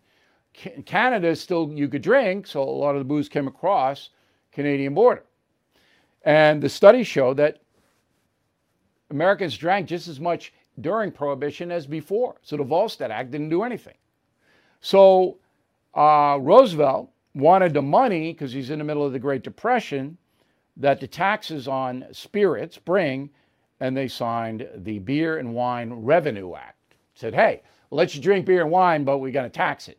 Canada 0.86 1.34
still 1.34 1.72
you 1.72 1.88
could 1.88 2.02
drink, 2.02 2.48
so 2.48 2.62
a 2.62 2.66
lot 2.66 2.96
of 2.96 3.00
the 3.00 3.06
booze 3.06 3.30
came 3.30 3.48
across 3.48 4.10
Canadian 4.52 4.94
border. 4.94 5.24
And 6.24 6.62
the 6.62 6.68
studies 6.68 7.08
show 7.08 7.34
that 7.36 7.62
Americans 9.10 9.56
drank 9.56 9.88
just 9.88 10.10
as 10.10 10.20
much 10.20 10.52
during 10.82 11.12
Prohibition 11.12 11.72
as 11.72 11.88
before. 11.88 12.36
So 12.42 12.58
the 12.58 12.64
Volstead 12.64 13.12
Act 13.12 13.32
didn't 13.32 13.50
do 13.50 13.64
anything. 13.64 13.96
So 14.82 15.38
uh, 15.96 16.38
Roosevelt 16.40 17.10
wanted 17.34 17.74
the 17.74 17.82
money, 17.82 18.34
because 18.34 18.52
he's 18.52 18.70
in 18.70 18.80
the 18.80 18.86
middle 18.86 19.06
of 19.06 19.14
the 19.14 19.20
Great 19.20 19.44
Depression, 19.44 20.18
that 20.78 21.00
the 21.00 21.08
taxes 21.08 21.68
on 21.68 22.06
spirits 22.12 22.78
bring, 22.78 23.30
and 23.80 23.96
they 23.96 24.08
signed 24.08 24.68
the 24.76 25.00
Beer 25.00 25.38
and 25.38 25.54
Wine 25.54 25.94
Revenue 25.94 26.56
Act. 26.56 26.96
Said, 27.16 27.34
hey, 27.34 27.62
we'll 27.90 27.98
let 27.98 28.14
you 28.14 28.22
drink 28.22 28.46
beer 28.46 28.62
and 28.62 28.72
wine, 28.72 29.04
but 29.04 29.18
we're 29.18 29.32
going 29.32 29.50
to 29.50 29.56
tax 29.56 29.88
it. 29.88 29.98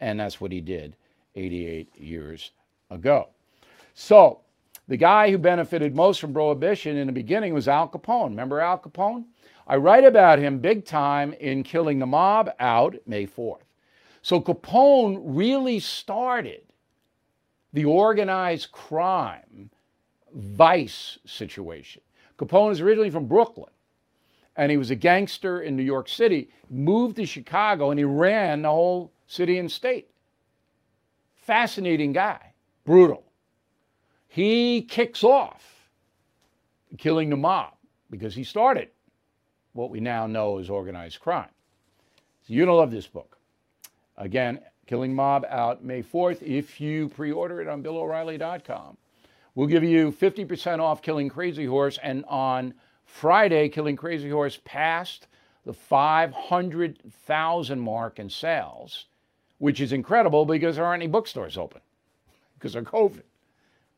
And 0.00 0.20
that's 0.20 0.40
what 0.40 0.52
he 0.52 0.60
did 0.60 0.96
88 1.34 1.96
years 1.98 2.52
ago. 2.90 3.28
So, 3.94 4.40
the 4.88 4.96
guy 4.96 5.30
who 5.30 5.38
benefited 5.38 5.96
most 5.96 6.20
from 6.20 6.32
prohibition 6.32 6.96
in 6.96 7.08
the 7.08 7.12
beginning 7.12 7.52
was 7.52 7.66
Al 7.66 7.88
Capone. 7.88 8.28
Remember 8.28 8.60
Al 8.60 8.78
Capone? 8.78 9.24
I 9.66 9.76
write 9.76 10.04
about 10.04 10.38
him 10.38 10.58
big 10.58 10.84
time 10.84 11.32
in 11.34 11.64
Killing 11.64 11.98
the 11.98 12.06
Mob 12.06 12.50
out 12.60 12.94
May 13.06 13.26
4th. 13.26 13.62
So 14.22 14.40
Capone 14.40 15.20
really 15.24 15.80
started 15.80 16.62
the 17.72 17.84
organized 17.84 18.70
crime 18.72 19.70
vice 20.32 21.18
situation. 21.26 22.02
Capone 22.38 22.72
is 22.72 22.80
originally 22.80 23.10
from 23.10 23.26
Brooklyn 23.26 23.70
and 24.56 24.70
he 24.70 24.76
was 24.76 24.90
a 24.90 24.96
gangster 24.96 25.60
in 25.60 25.76
New 25.76 25.82
York 25.82 26.08
City, 26.08 26.48
moved 26.70 27.16
to 27.16 27.26
Chicago 27.26 27.90
and 27.90 27.98
he 27.98 28.04
ran 28.04 28.62
the 28.62 28.70
whole 28.70 29.12
city 29.26 29.58
and 29.58 29.70
state. 29.70 30.08
Fascinating 31.34 32.12
guy, 32.12 32.52
brutal. 32.84 33.24
He 34.28 34.82
kicks 34.82 35.22
off 35.24 35.88
killing 36.98 37.30
the 37.30 37.36
mob 37.36 37.74
because 38.10 38.34
he 38.34 38.44
started 38.44 38.88
what 39.76 39.90
we 39.90 40.00
now 40.00 40.26
know 40.26 40.58
as 40.58 40.70
organized 40.70 41.20
crime. 41.20 41.50
So 42.42 42.54
you're 42.54 42.66
going 42.66 42.74
to 42.74 42.78
love 42.78 42.90
this 42.90 43.06
book. 43.06 43.38
Again, 44.16 44.58
Killing 44.86 45.14
Mob 45.14 45.44
out 45.48 45.84
May 45.84 46.02
4th. 46.02 46.42
If 46.42 46.80
you 46.80 47.08
pre 47.08 47.30
order 47.32 47.60
it 47.60 47.68
on 47.68 47.82
BillO'Reilly.com, 47.82 48.96
we'll 49.54 49.66
give 49.66 49.84
you 49.84 50.12
50% 50.12 50.78
off 50.78 51.02
Killing 51.02 51.28
Crazy 51.28 51.66
Horse. 51.66 51.98
And 52.02 52.24
on 52.26 52.72
Friday, 53.04 53.68
Killing 53.68 53.96
Crazy 53.96 54.30
Horse 54.30 54.60
passed 54.64 55.26
the 55.64 55.72
500,000 55.72 57.80
mark 57.80 58.18
in 58.20 58.30
sales, 58.30 59.06
which 59.58 59.80
is 59.80 59.92
incredible 59.92 60.46
because 60.46 60.76
there 60.76 60.84
aren't 60.84 61.02
any 61.02 61.10
bookstores 61.10 61.58
open 61.58 61.80
because 62.54 62.76
of 62.76 62.84
COVID. 62.84 63.22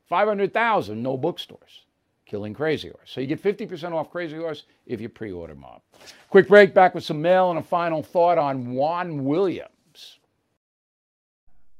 500,000, 0.08 1.02
no 1.02 1.18
bookstores. 1.18 1.82
Killing 2.28 2.52
Crazy 2.52 2.88
Horse. 2.88 3.10
So 3.10 3.22
you 3.22 3.26
get 3.26 3.42
50% 3.42 3.92
off 3.92 4.10
Crazy 4.10 4.36
Horse 4.36 4.64
if 4.86 5.00
you 5.00 5.08
pre 5.08 5.32
order 5.32 5.54
Mob. 5.54 5.80
Quick 6.28 6.46
break, 6.46 6.74
back 6.74 6.94
with 6.94 7.02
some 7.02 7.22
mail 7.22 7.48
and 7.48 7.58
a 7.58 7.62
final 7.62 8.02
thought 8.02 8.36
on 8.36 8.74
Juan 8.74 9.24
Williams. 9.24 10.18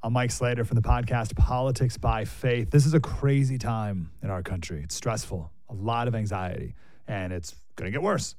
I'm 0.03 0.15
Mike 0.15 0.31
Slater 0.31 0.65
from 0.65 0.77
the 0.77 0.83
podcast 0.83 1.37
Politics 1.37 1.99
by 1.99 2.25
Faith. 2.25 2.71
This 2.71 2.87
is 2.87 2.95
a 2.95 3.01
crazy 3.01 3.59
time 3.59 4.11
in 4.23 4.31
our 4.31 4.43
country. 4.43 4.81
It's 4.83 4.95
stressful, 4.95 5.53
a 5.69 5.75
lot 5.75 6.09
of 6.09 6.15
anxiety, 6.15 6.75
and 7.07 7.31
it's 7.31 7.55
going 7.77 7.87
to 7.87 7.93
get 7.93 8.03
worse. 8.03 8.35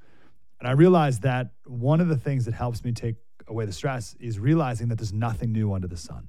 And 0.60 0.68
I 0.68 0.72
realized 0.72 1.22
that 1.22 1.51
one 1.66 2.01
of 2.01 2.07
the 2.07 2.18
things 2.18 2.43
that 2.45 2.55
helps 2.55 2.84
me 2.84 2.91
take 2.91 3.18
away 3.47 3.66
the 3.66 3.72
stress 3.72 4.16
is 4.20 4.39
realizing 4.39 4.88
that 4.88 4.97
there's 4.97 5.14
nothing 5.14 5.51
new 5.51 5.74
under 5.74 5.88
the 5.88 5.97
sun. 5.97 6.28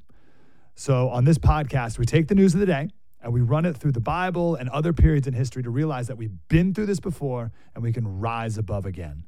So 0.74 1.08
on 1.08 1.24
this 1.24 1.38
podcast, 1.38 1.98
we 1.98 2.04
take 2.04 2.28
the 2.28 2.34
news 2.34 2.52
of 2.52 2.60
the 2.60 2.66
day 2.66 2.90
and 3.22 3.32
we 3.32 3.40
run 3.40 3.64
it 3.64 3.76
through 3.76 3.92
the 3.92 4.00
Bible 4.00 4.54
and 4.54 4.68
other 4.70 4.92
periods 4.92 5.26
in 5.26 5.34
history 5.34 5.62
to 5.62 5.70
realize 5.70 6.06
that 6.08 6.16
we've 6.16 6.36
been 6.48 6.72
through 6.72 6.86
this 6.86 7.00
before 7.00 7.52
and 7.74 7.82
we 7.82 7.92
can 7.92 8.20
rise 8.20 8.58
above 8.58 8.86
again. 8.86 9.24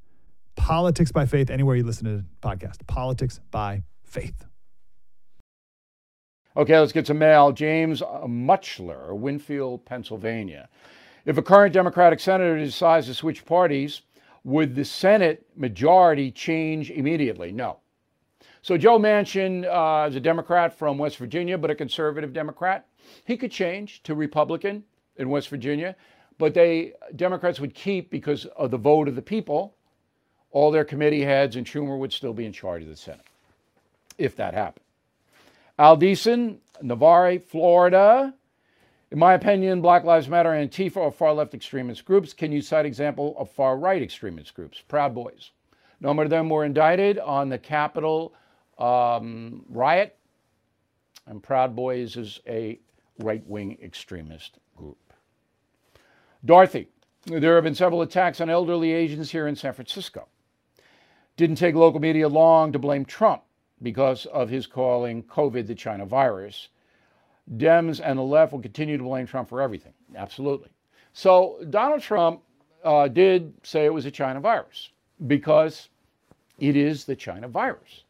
Politics 0.57 1.13
by 1.13 1.27
Faith, 1.27 1.51
anywhere 1.51 1.77
you 1.77 1.85
listen 1.85 2.05
to 2.05 2.17
the 2.19 2.25
podcast. 2.43 2.87
Politics 2.87 3.41
by 3.51 3.83
Faith. 4.05 4.45
Okay, 6.57 6.79
let's 6.79 6.93
get 6.93 7.07
some 7.07 7.19
mail. 7.19 7.51
James 7.53 8.03
Muchler, 8.27 9.15
Winfield, 9.15 9.87
Pennsylvania. 9.87 10.69
If 11.25 11.39
a 11.39 11.43
current 11.43 11.73
Democratic 11.73 12.21
senator 12.21 12.59
decides 12.59 13.07
to 13.07 13.15
switch 13.15 13.47
parties, 13.47 14.03
would 14.45 14.75
the 14.75 14.85
Senate 14.85 15.47
majority 15.57 16.31
change 16.31 16.91
immediately? 16.91 17.53
No. 17.53 17.79
So 18.61 18.77
Joe 18.77 18.99
Manchin 18.99 19.65
uh, 19.65 20.09
is 20.09 20.17
a 20.17 20.21
Democrat 20.21 20.77
from 20.77 20.99
West 20.99 21.17
Virginia, 21.17 21.57
but 21.57 21.71
a 21.71 21.75
conservative 21.75 22.33
Democrat. 22.33 22.87
He 23.25 23.37
could 23.37 23.51
change 23.51 24.03
to 24.05 24.15
Republican 24.15 24.85
in 25.17 25.29
West 25.29 25.49
Virginia, 25.49 25.97
but 26.39 26.55
they 26.55 26.93
Democrats 27.15 27.61
would 27.61 27.75
keep 27.75 28.11
because 28.11 28.47
of 28.47 28.71
the 28.71 28.79
vote 28.79 29.09
of 29.09 29.17
the 29.17 29.23
people. 29.23 29.75
All 30.51 30.71
their 30.71 30.85
committee 30.85 31.23
heads 31.23 31.57
and 31.57 31.67
Schumer 31.67 31.99
would 31.99 32.13
still 32.13 32.35
be 32.35 32.45
in 32.45 32.53
charge 32.53 32.83
of 32.83 32.89
the 32.89 32.97
Senate 32.97 33.25
if 34.19 34.37
that 34.37 34.55
happened. 34.55 34.85
Al 35.79 35.97
Deason, 35.97 36.59
Navarre, 36.81 37.39
Florida. 37.39 38.35
In 39.11 39.19
my 39.19 39.35
opinion, 39.35 39.83
Black 39.83 40.05
Lives 40.05 40.29
Matter 40.29 40.53
and 40.53 40.71
Antifa 40.71 40.97
are 40.97 41.11
far 41.11 41.35
left 41.35 41.55
extremist 41.55 42.05
groups. 42.05 42.33
Can 42.33 42.53
you 42.53 42.63
cite 42.63 42.87
example 42.87 43.35
of 43.39 43.51
far 43.51 43.77
right 43.77 44.03
extremist 44.03 44.55
groups? 44.55 44.83
Proud 44.89 45.15
Boys. 45.15 45.51
A 46.01 46.05
number 46.05 46.23
of 46.23 46.31
them 46.31 46.49
were 46.49 46.65
indicted 46.65 47.19
on 47.19 47.49
the 47.49 47.59
Capitol 47.59 48.35
um, 48.79 49.65
riot, 49.69 50.17
and 51.27 51.43
Proud 51.43 51.77
Boys 51.77 52.17
is 52.17 52.41
a 52.47 52.79
right 53.19 53.47
wing 53.47 53.79
extremist 53.83 54.59
group. 54.77 54.99
Dorothy, 56.45 56.89
there 57.27 57.55
have 57.55 57.65
been 57.65 57.75
several 57.75 58.03
attacks 58.03 58.41
on 58.41 58.51
elderly 58.51 58.93
Asians 58.93 59.31
here 59.31 59.47
in 59.47 59.55
San 59.55 59.73
Francisco. 59.73 60.27
Didn't 61.37 61.57
take 61.57 61.75
local 61.75 62.01
media 62.01 62.29
long 62.29 62.73
to 62.73 62.79
blame 62.79 63.05
Trump 63.05 63.43
because 63.81 64.27
of 64.27 64.49
his 64.49 64.67
calling 64.67 65.23
COVID 65.25 65.67
the 65.67 65.75
China 65.75 66.05
virus. 66.05 66.69
Dems 67.57 68.01
and 68.03 68.19
the 68.19 68.23
left 68.23 68.53
will 68.53 68.61
continue 68.61 68.97
to 68.97 69.05
blame 69.05 69.27
Trump 69.27 69.49
for 69.49 69.61
everything. 69.61 69.95
Absolutely. 70.15 70.71
So 71.13 71.65
Donald 71.71 72.03
Trump 72.03 72.43
uh, 72.85 73.09
did 73.09 73.53
say 73.63 73.85
it 73.85 73.95
was 73.95 74.07
a 74.07 74.11
China 74.11 74.41
virus 74.41 74.91
because 75.27 75.89
it 76.59 76.77
is 76.77 77.05
the 77.05 77.17
China 77.17 77.49
virus. 77.49 78.05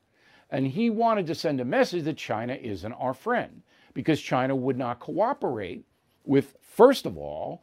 And 0.51 0.67
he 0.67 0.91
wanted 0.91 1.27
to 1.29 1.35
send 1.35 1.61
a 1.61 1.65
message 1.65 2.05
that 2.05 2.17
China 2.17 2.55
isn't 2.55 2.93
our 2.93 3.15
friend 3.15 3.63
because 3.95 4.21
China 4.21 4.55
would 4.55 4.79
not 4.79 5.01
cooperate 5.01 5.85
with, 6.25 6.57
first 6.61 7.07
of 7.07 7.17
all, 7.17 7.63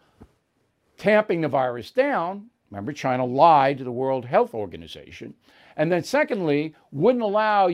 tamping 0.97 1.41
the 1.41 1.47
virus 1.47 1.91
down. 1.91 2.47
Remember, 2.71 2.93
China 2.93 3.25
lied 3.25 3.77
to 3.79 3.83
the 3.83 3.91
World 3.91 4.25
Health 4.25 4.53
Organization. 4.53 5.33
And 5.75 5.91
then, 5.91 6.03
secondly, 6.03 6.75
wouldn't 6.91 7.23
allow 7.23 7.69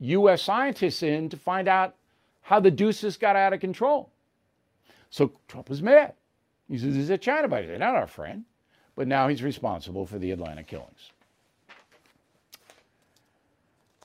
U.S. 0.00 0.42
scientists 0.42 1.02
in 1.02 1.28
to 1.28 1.36
find 1.36 1.68
out 1.68 1.94
how 2.42 2.60
the 2.60 2.70
deuces 2.70 3.16
got 3.16 3.36
out 3.36 3.52
of 3.52 3.60
control. 3.60 4.10
So 5.10 5.32
Trump 5.48 5.70
is 5.70 5.82
mad. 5.82 6.14
He 6.68 6.78
says, 6.78 6.96
is 6.96 7.10
a 7.10 7.18
China 7.18 7.48
virus. 7.48 7.66
They're 7.66 7.78
not 7.78 7.94
our 7.94 8.06
friend. 8.06 8.44
But 8.94 9.08
now 9.08 9.28
he's 9.28 9.42
responsible 9.42 10.06
for 10.06 10.18
the 10.18 10.30
Atlanta 10.32 10.62
killings. 10.62 11.12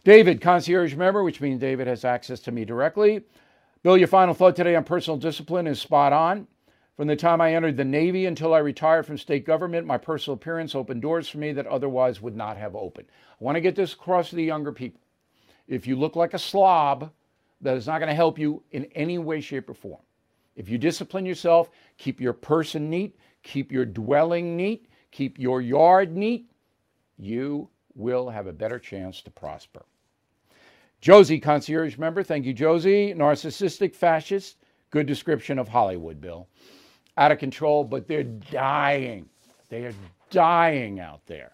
David, 0.04 0.42
concierge 0.42 0.96
member, 0.96 1.24
which 1.24 1.40
means 1.42 1.60
David 1.60 1.88
has 1.88 2.04
access 2.04 2.40
to 2.42 2.52
me 2.52 2.66
directly. 2.66 3.24
Bill, 3.84 3.98
your 3.98 4.08
final 4.08 4.34
thought 4.34 4.56
today 4.56 4.78
on 4.78 4.86
personal 4.86 5.18
discipline 5.18 5.68
is 5.68 5.82
spot 5.82 6.14
on. 6.14 6.48
From 6.96 7.10
the 7.10 7.18
time 7.18 7.42
I 7.42 7.54
entered 7.54 7.76
the 7.76 7.84
Navy 7.84 8.28
until 8.28 8.54
I 8.54 8.60
retired 8.60 9.06
from 9.06 9.18
state 9.18 9.46
government, 9.46 9.86
my 9.86 9.98
personal 9.98 10.36
appearance 10.36 10.74
opened 10.74 11.02
doors 11.02 11.28
for 11.28 11.38
me 11.38 11.52
that 11.52 11.68
otherwise 11.68 12.22
would 12.22 12.38
not 12.38 12.56
have 12.56 12.78
opened. 12.78 13.10
I 13.10 13.44
want 13.44 13.58
to 13.58 13.62
get 13.62 13.76
this 13.76 13.92
across 13.92 14.30
to 14.30 14.38
the 14.38 14.44
younger 14.44 14.72
people. 14.72 15.02
If 15.68 15.86
you 15.86 15.98
look 15.98 16.16
like 16.16 16.34
a 16.34 16.40
slob, 16.40 17.12
that 17.60 17.76
is 17.76 17.86
not 17.86 18.00
going 18.00 18.08
to 18.08 18.16
help 18.16 18.40
you 18.40 18.64
in 18.72 18.86
any 18.96 19.18
way, 19.18 19.42
shape, 19.42 19.70
or 19.70 19.74
form. 19.74 20.02
If 20.56 20.70
you 20.70 20.78
discipline 20.78 21.26
yourself, 21.26 21.70
keep 21.98 22.22
your 22.22 22.32
person 22.32 22.90
neat, 22.90 23.18
keep 23.42 23.70
your 23.70 23.86
dwelling 23.86 24.56
neat, 24.56 24.88
keep 25.12 25.38
your 25.38 25.60
yard 25.60 26.16
neat, 26.16 26.50
you 27.18 27.68
will 27.96 28.30
have 28.30 28.48
a 28.48 28.54
better 28.54 28.80
chance 28.80 29.22
to 29.24 29.30
prosper. 29.30 29.84
Josie, 31.04 31.38
concierge 31.38 31.98
member. 31.98 32.24
Thank 32.24 32.46
you, 32.46 32.54
Josie. 32.54 33.14
Narcissistic 33.14 33.94
fascist. 33.94 34.56
Good 34.90 35.06
description 35.06 35.60
of 35.60 35.68
Hollywood, 35.68 36.22
Bill. 36.22 36.48
Out 37.18 37.34
of 37.34 37.40
control, 37.40 37.84
but 37.84 38.08
they're 38.08 38.24
dying. 38.24 39.28
They 39.68 39.84
are 39.84 39.94
dying 40.30 41.02
out 41.02 41.20
there. 41.26 41.52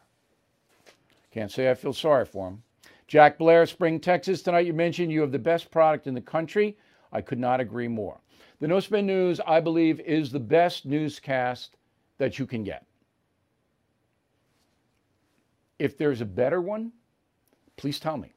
Can't 1.31 1.51
say 1.51 1.71
I 1.71 1.73
feel 1.73 1.93
sorry 1.93 2.25
for 2.25 2.47
them. 2.47 2.61
Jack 3.07 3.39
Blair, 3.39 3.65
Spring, 3.65 3.99
Texas. 3.99 4.43
Tonight 4.43 4.67
you 4.67 4.73
mentioned 4.73 5.11
you 5.11 5.21
have 5.21 5.31
the 5.31 5.39
best 5.39 5.71
product 5.71 6.05
in 6.05 6.13
the 6.13 6.21
country. 6.21 6.77
I 7.11 7.21
could 7.21 7.39
not 7.39 7.59
agree 7.59 7.87
more. 7.87 8.21
The 8.59 8.67
No 8.67 8.79
Spin 8.79 9.07
News, 9.07 9.39
I 9.47 9.61
believe, 9.61 9.99
is 10.01 10.31
the 10.31 10.39
best 10.39 10.85
newscast 10.85 11.75
that 12.19 12.37
you 12.37 12.45
can 12.45 12.63
get. 12.63 12.85
If 15.79 15.97
there's 15.97 16.21
a 16.21 16.25
better 16.25 16.61
one, 16.61 16.91
please 17.77 17.99
tell 17.99 18.17
me 18.17 18.35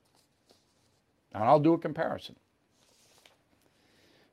and 1.34 1.44
I'll 1.44 1.60
do 1.60 1.74
a 1.74 1.78
comparison. 1.78 2.36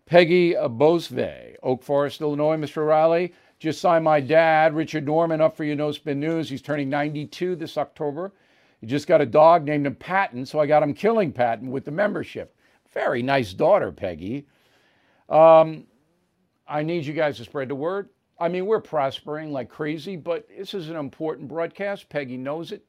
Peggy 0.06 0.56
Bosve, 0.56 1.56
Oak 1.62 1.84
Forest, 1.84 2.22
Illinois. 2.22 2.58
Mr. 2.58 2.86
Riley, 2.86 3.34
just 3.60 3.80
signed 3.80 4.04
my 4.04 4.20
dad, 4.20 4.74
Richard 4.74 5.06
Norman, 5.06 5.40
up 5.40 5.56
for 5.56 5.64
your 5.64 5.76
No 5.76 5.92
Spin 5.92 6.20
News. 6.20 6.50
He's 6.50 6.64
turning 6.64 6.90
92 6.90 7.56
this 7.56 7.78
October. 7.78 8.34
He 8.82 8.88
just 8.88 9.08
got 9.08 9.22
a 9.22 9.26
dog 9.26 9.66
named 9.66 9.86
him 9.86 9.96
Patton, 9.96 10.46
so 10.46 10.60
I 10.60 10.66
got 10.66 10.82
him 10.82 10.94
Killing 10.94 11.32
Patton 11.32 11.70
with 11.70 11.86
the 11.86 11.92
membership. 11.92 12.56
Very 12.92 13.22
nice 13.22 13.54
daughter, 13.54 13.92
Peggy. 13.92 14.48
Um, 15.28 15.86
I 16.68 16.82
need 16.82 17.06
you 17.06 17.14
guys 17.14 17.38
to 17.38 17.44
spread 17.44 17.68
the 17.68 17.76
word. 17.76 18.10
I 18.40 18.48
mean, 18.48 18.66
we're 18.66 18.80
prospering 18.80 19.52
like 19.52 19.70
crazy, 19.70 20.16
but 20.16 20.48
this 20.48 20.74
is 20.74 20.90
an 20.90 20.96
important 20.96 21.50
broadcast. 21.50 22.10
Peggy 22.10 22.38
knows 22.38 22.72
it. 22.72 22.84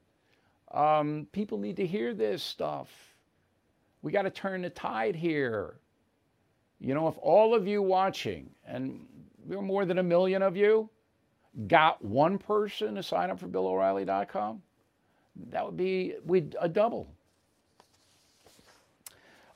Um, 0.73 1.27
people 1.33 1.59
need 1.59 1.77
to 1.77 1.87
hear 1.87 2.15
this 2.15 2.43
stuff. 2.43 2.89
We 4.03 4.12
got 4.12 4.22
to 4.22 4.30
turn 4.30 4.62
the 4.62 4.70
tide 4.70 5.14
here. 5.14 5.74
You 6.80 6.94
know, 6.94 7.09
if 7.09 7.16
all 7.18 7.55
of 7.55 7.66
you 7.66 7.82
watching, 7.82 8.48
and 8.66 9.07
there 9.46 9.59
are 9.59 9.62
more 9.62 9.84
than 9.84 9.98
a 9.98 10.03
million 10.03 10.42
of 10.42 10.57
you, 10.57 10.88
got 11.66 12.03
one 12.05 12.38
person 12.38 12.94
to 12.94 13.03
sign 13.03 13.30
up 13.30 13.38
for 13.38 13.48
BillO'Reilly.com, 13.48 14.62
that 15.51 15.64
would 15.64 15.76
be 15.76 16.14
we 16.24 16.48
a 16.61 16.68
double. 16.68 17.07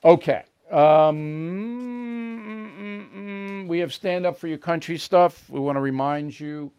Okay. 0.03 0.43
Um, 0.71 1.15
we 3.67 3.79
have 3.79 3.93
stand 3.93 4.25
up 4.25 4.37
for 4.37 4.47
your 4.47 4.57
country 4.57 4.97
stuff. 4.97 5.49
We 5.49 5.59
want 5.59 5.75
to 5.77 5.81
remind 5.81 6.39
you 6.39 6.71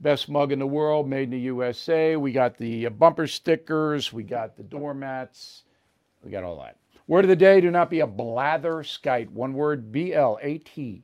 best 0.00 0.28
mug 0.28 0.52
in 0.52 0.58
the 0.58 0.66
world, 0.66 1.08
made 1.08 1.24
in 1.24 1.30
the 1.30 1.40
USA. 1.40 2.16
We 2.16 2.32
got 2.32 2.56
the 2.58 2.88
bumper 2.88 3.26
stickers, 3.26 4.12
we 4.12 4.22
got 4.22 4.56
the 4.56 4.62
doormats, 4.62 5.62
we 6.22 6.30
got 6.30 6.44
all 6.44 6.60
that. 6.60 6.76
Word 7.08 7.24
of 7.24 7.28
the 7.30 7.36
day 7.36 7.60
do 7.60 7.70
not 7.70 7.90
be 7.90 8.00
a 8.00 8.06
blatherskite. 8.06 9.30
One 9.30 9.54
word 9.54 9.90
B 9.90 10.14
L 10.14 10.38
A 10.42 10.58
T 10.58 11.02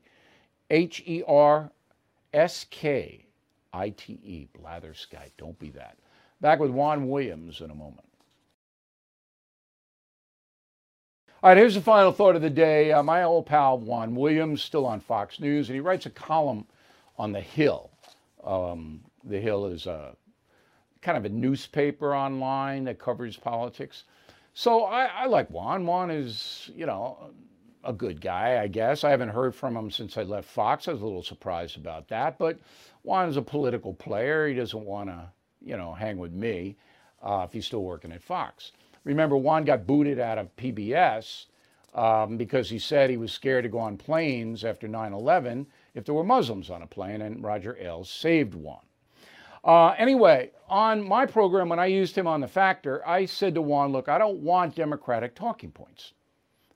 H 0.71 1.03
E 1.07 1.23
R 1.27 1.73
S 2.33 2.67
K 2.71 3.27
I 3.73 3.89
T 3.91 4.13
E. 4.23 4.49
Blatherskite. 4.57 5.33
Don't 5.39 5.59
be 5.59 5.71
that. 5.71 5.97
Back 6.41 6.61
with 6.61 6.71
Juan 6.71 7.09
Williams 7.09 7.63
in 7.63 7.71
a 7.71 7.75
moment. 7.75 8.07
All 11.43 11.51
right, 11.51 11.57
here's 11.57 11.75
the 11.75 11.81
final 11.81 12.13
thought 12.13 12.37
of 12.37 12.43
the 12.43 12.51
day. 12.51 12.93
Uh, 12.93 13.03
my 13.03 13.23
old 13.23 13.47
pal 13.47 13.79
Juan 13.79 14.15
Williams, 14.15 14.63
still 14.63 14.87
on 14.87 15.01
Fox 15.01 15.41
News, 15.41 15.69
and 15.69 15.75
he 15.75 15.81
writes 15.81 16.07
a 16.07 16.11
column 16.11 16.67
on 17.19 17.33
The 17.33 17.41
Hill. 17.41 17.91
Um, 18.43 19.01
the 19.25 19.41
Hill 19.41 19.67
is 19.67 19.87
a 19.87 20.17
kind 21.03 21.19
of 21.19 21.25
a 21.27 21.29
newspaper 21.29 22.15
online 22.15 22.85
that 22.85 22.99
covers 22.99 23.37
politics. 23.37 24.05
So 24.55 24.85
I, 24.85 25.07
I 25.07 25.27
like 25.27 25.51
Juan. 25.51 25.85
Juan 25.85 26.13
is, 26.13 26.71
you 26.77 26.87
know, 26.87 27.31
a 27.83 27.93
good 27.93 28.21
guy, 28.21 28.63
I 28.63 28.69
guess. 28.69 29.03
I 29.03 29.11
haven't 29.11 29.31
heard 29.31 29.53
from 29.53 29.77
him 29.77 29.91
since 29.91 30.17
I 30.17 30.23
left 30.23 30.49
Fox. 30.49 30.87
I 30.87 30.93
was 30.93 31.03
a 31.03 31.05
little 31.05 31.25
surprised 31.25 31.77
about 31.77 32.07
that. 32.09 32.39
But 32.39 32.61
Juan 33.03 33.29
is 33.29 33.37
a 33.37 33.43
political 33.43 33.93
player. 33.93 34.47
He 34.47 34.55
doesn't 34.55 34.85
want 34.85 35.11
to, 35.11 35.29
you 35.61 35.77
know, 35.77 35.93
hang 35.93 36.19
with 36.19 36.33
me 36.33 36.77
uh, 37.21 37.45
if 37.47 37.53
he's 37.53 37.67
still 37.67 37.83
working 37.83 38.13
at 38.13 38.23
Fox. 38.23 38.71
Remember, 39.03 39.37
Juan 39.37 39.65
got 39.65 39.89
booted 39.89 40.21
out 40.21 40.39
of 40.39 40.55
PBS 40.55 41.47
um, 41.93 42.37
because 42.37 42.71
he 42.71 42.79
said 42.79 43.11
he 43.11 43.17
was 43.17 43.33
scared 43.33 43.65
to 43.65 43.69
go 43.69 43.81
on 43.81 43.97
planes 43.97 44.65
after 44.65 44.87
9 44.87 45.13
11 45.13 45.67
if 45.95 46.05
there 46.05 46.15
were 46.15 46.25
Muslims 46.25 46.71
on 46.71 46.83
a 46.83 46.87
plane, 46.87 47.23
and 47.23 47.43
Roger 47.43 47.77
Ailes 47.81 48.09
saved 48.09 48.55
Juan. 48.55 48.84
Uh, 49.65 49.95
anyway, 49.97 50.51
on 50.69 51.03
my 51.03 51.25
program, 51.25 51.71
when 51.71 51.79
I 51.79 51.87
used 51.87 52.17
him 52.17 52.27
on 52.27 52.41
the 52.41 52.49
factor, 52.49 53.07
I 53.09 53.25
said 53.25 53.55
to 53.55 53.63
Juan, 53.63 53.93
look, 53.93 54.09
I 54.09 54.19
don't 54.19 54.41
want 54.41 54.75
Democratic 54.75 55.35
talking 55.35 55.71
points. 55.71 56.13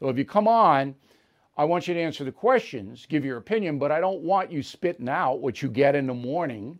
So 0.01 0.09
if 0.09 0.17
you 0.17 0.25
come 0.25 0.49
on, 0.49 0.95
I 1.57 1.65
want 1.65 1.87
you 1.87 1.95
to 1.95 2.01
answer 2.01 2.25
the 2.25 2.33
questions, 2.33 3.05
give 3.07 3.25
your 3.25 3.37
opinion, 3.37 3.79
but 3.79 3.91
I 3.91 4.01
don't 4.01 4.23
want 4.23 4.51
you 4.51 4.63
spitting 4.63 5.09
out 5.09 5.41
what 5.41 5.61
you 5.61 5.69
get 5.69 5.95
in 5.95 6.07
the 6.07 6.15
morning, 6.15 6.79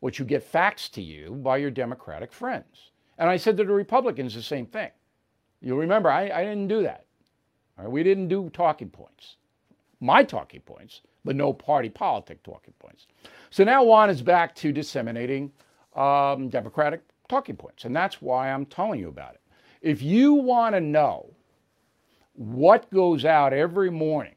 what 0.00 0.18
you 0.18 0.24
get 0.24 0.50
faxed 0.50 0.92
to 0.92 1.02
you 1.02 1.32
by 1.32 1.58
your 1.58 1.70
Democratic 1.70 2.32
friends. 2.32 2.90
And 3.18 3.30
I 3.30 3.36
said 3.36 3.56
to 3.58 3.64
the 3.64 3.72
Republicans 3.72 4.34
the 4.34 4.42
same 4.42 4.66
thing. 4.66 4.90
You'll 5.60 5.78
remember, 5.78 6.10
I, 6.10 6.30
I 6.30 6.42
didn't 6.42 6.68
do 6.68 6.82
that. 6.82 7.04
We 7.78 8.02
didn't 8.02 8.28
do 8.28 8.50
talking 8.50 8.88
points, 8.88 9.36
my 10.00 10.22
talking 10.22 10.60
points, 10.60 11.02
but 11.24 11.36
no 11.36 11.52
party 11.52 11.88
politic 11.88 12.42
talking 12.42 12.74
points. 12.78 13.06
So 13.50 13.64
now 13.64 13.82
Juan 13.84 14.10
is 14.10 14.22
back 14.22 14.54
to 14.56 14.72
disseminating 14.72 15.52
um, 15.96 16.48
Democratic 16.48 17.02
talking 17.28 17.56
points, 17.56 17.84
and 17.84 17.94
that's 17.94 18.20
why 18.20 18.50
I'm 18.50 18.66
telling 18.66 19.00
you 19.00 19.08
about 19.08 19.34
it. 19.34 19.40
If 19.80 20.02
you 20.02 20.34
want 20.34 20.74
to 20.74 20.80
know 20.80 21.30
what 22.34 22.90
goes 22.90 23.24
out 23.24 23.52
every 23.52 23.90
morning 23.90 24.34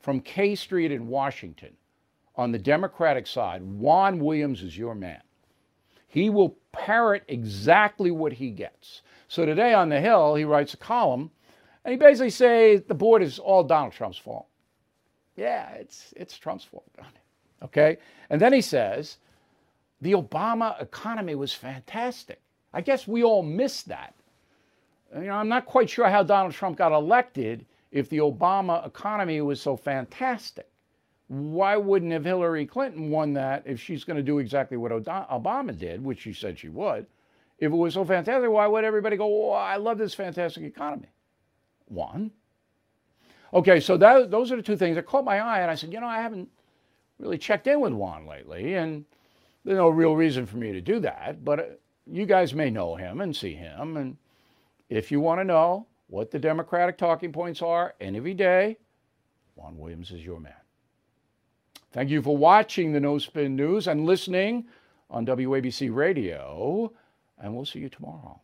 from 0.00 0.20
K 0.20 0.54
Street 0.54 0.92
in 0.92 1.08
Washington 1.08 1.74
on 2.36 2.52
the 2.52 2.58
Democratic 2.58 3.26
side, 3.26 3.62
Juan 3.62 4.18
Williams 4.18 4.62
is 4.62 4.76
your 4.76 4.94
man. 4.94 5.20
He 6.06 6.30
will 6.30 6.56
parrot 6.70 7.24
exactly 7.28 8.10
what 8.10 8.32
he 8.32 8.50
gets. 8.50 9.02
So 9.26 9.44
today 9.44 9.74
on 9.74 9.88
the 9.88 10.00
Hill, 10.00 10.36
he 10.36 10.44
writes 10.44 10.74
a 10.74 10.76
column 10.76 11.30
and 11.84 11.92
he 11.92 11.98
basically 11.98 12.30
says 12.30 12.82
the 12.86 12.94
board 12.94 13.22
is 13.22 13.38
all 13.38 13.64
Donald 13.64 13.92
Trump's 13.92 14.18
fault. 14.18 14.46
Yeah, 15.36 15.70
it's, 15.72 16.12
it's 16.16 16.36
Trump's 16.36 16.64
fault. 16.64 16.88
Okay? 17.62 17.98
And 18.30 18.40
then 18.40 18.52
he 18.52 18.60
says 18.60 19.18
the 20.00 20.12
Obama 20.12 20.80
economy 20.80 21.34
was 21.34 21.52
fantastic. 21.52 22.40
I 22.72 22.80
guess 22.80 23.06
we 23.08 23.22
all 23.22 23.42
missed 23.42 23.88
that. 23.88 24.14
You 25.14 25.26
know, 25.26 25.34
I'm 25.34 25.48
not 25.48 25.66
quite 25.66 25.88
sure 25.88 26.08
how 26.08 26.22
Donald 26.22 26.54
Trump 26.54 26.76
got 26.76 26.92
elected 26.92 27.64
if 27.92 28.08
the 28.08 28.18
Obama 28.18 28.84
economy 28.86 29.40
was 29.40 29.60
so 29.60 29.76
fantastic. 29.76 30.68
Why 31.28 31.76
wouldn't 31.76 32.12
have 32.12 32.24
Hillary 32.24 32.66
Clinton 32.66 33.10
won 33.10 33.32
that 33.34 33.62
if 33.64 33.80
she's 33.80 34.04
going 34.04 34.16
to 34.16 34.22
do 34.22 34.40
exactly 34.40 34.76
what 34.76 34.92
Obama 34.92 35.76
did, 35.76 36.04
which 36.04 36.20
she 36.20 36.32
said 36.32 36.58
she 36.58 36.68
would? 36.68 37.06
If 37.58 37.72
it 37.72 37.76
was 37.76 37.94
so 37.94 38.04
fantastic, 38.04 38.50
why 38.50 38.66
would 38.66 38.84
everybody 38.84 39.16
go, 39.16 39.50
oh, 39.50 39.52
I 39.52 39.76
love 39.76 39.96
this 39.96 40.12
fantastic 40.12 40.64
economy? 40.64 41.08
One. 41.86 42.32
Okay, 43.54 43.78
so 43.78 43.96
that, 43.96 44.32
those 44.32 44.50
are 44.50 44.56
the 44.56 44.62
two 44.62 44.76
things 44.76 44.96
that 44.96 45.06
caught 45.06 45.24
my 45.24 45.38
eye. 45.38 45.60
And 45.60 45.70
I 45.70 45.76
said, 45.76 45.92
you 45.92 46.00
know, 46.00 46.08
I 46.08 46.20
haven't 46.20 46.48
really 47.20 47.38
checked 47.38 47.68
in 47.68 47.80
with 47.80 47.92
Juan 47.92 48.26
lately. 48.26 48.74
And 48.74 49.04
there's 49.64 49.78
no 49.78 49.88
real 49.88 50.16
reason 50.16 50.44
for 50.44 50.56
me 50.56 50.72
to 50.72 50.80
do 50.80 50.98
that. 51.00 51.44
But 51.44 51.60
uh, 51.60 51.62
you 52.10 52.26
guys 52.26 52.52
may 52.52 52.68
know 52.68 52.96
him 52.96 53.20
and 53.20 53.34
see 53.34 53.54
him. 53.54 53.96
And 53.96 54.16
if 54.88 55.12
you 55.12 55.20
want 55.20 55.40
to 55.40 55.44
know 55.44 55.86
what 56.08 56.32
the 56.32 56.38
Democratic 56.38 56.98
talking 56.98 57.32
points 57.32 57.62
are 57.62 57.94
any 58.00 58.34
day, 58.34 58.76
Juan 59.54 59.78
Williams 59.78 60.10
is 60.10 60.24
your 60.24 60.40
man. 60.40 60.52
Thank 61.92 62.10
you 62.10 62.22
for 62.22 62.36
watching 62.36 62.92
the 62.92 62.98
No 62.98 63.18
Spin 63.18 63.54
News 63.54 63.86
and 63.86 64.04
listening 64.04 64.66
on 65.08 65.24
WABC 65.24 65.94
Radio. 65.94 66.92
And 67.38 67.54
we'll 67.54 67.64
see 67.64 67.78
you 67.78 67.88
tomorrow. 67.88 68.40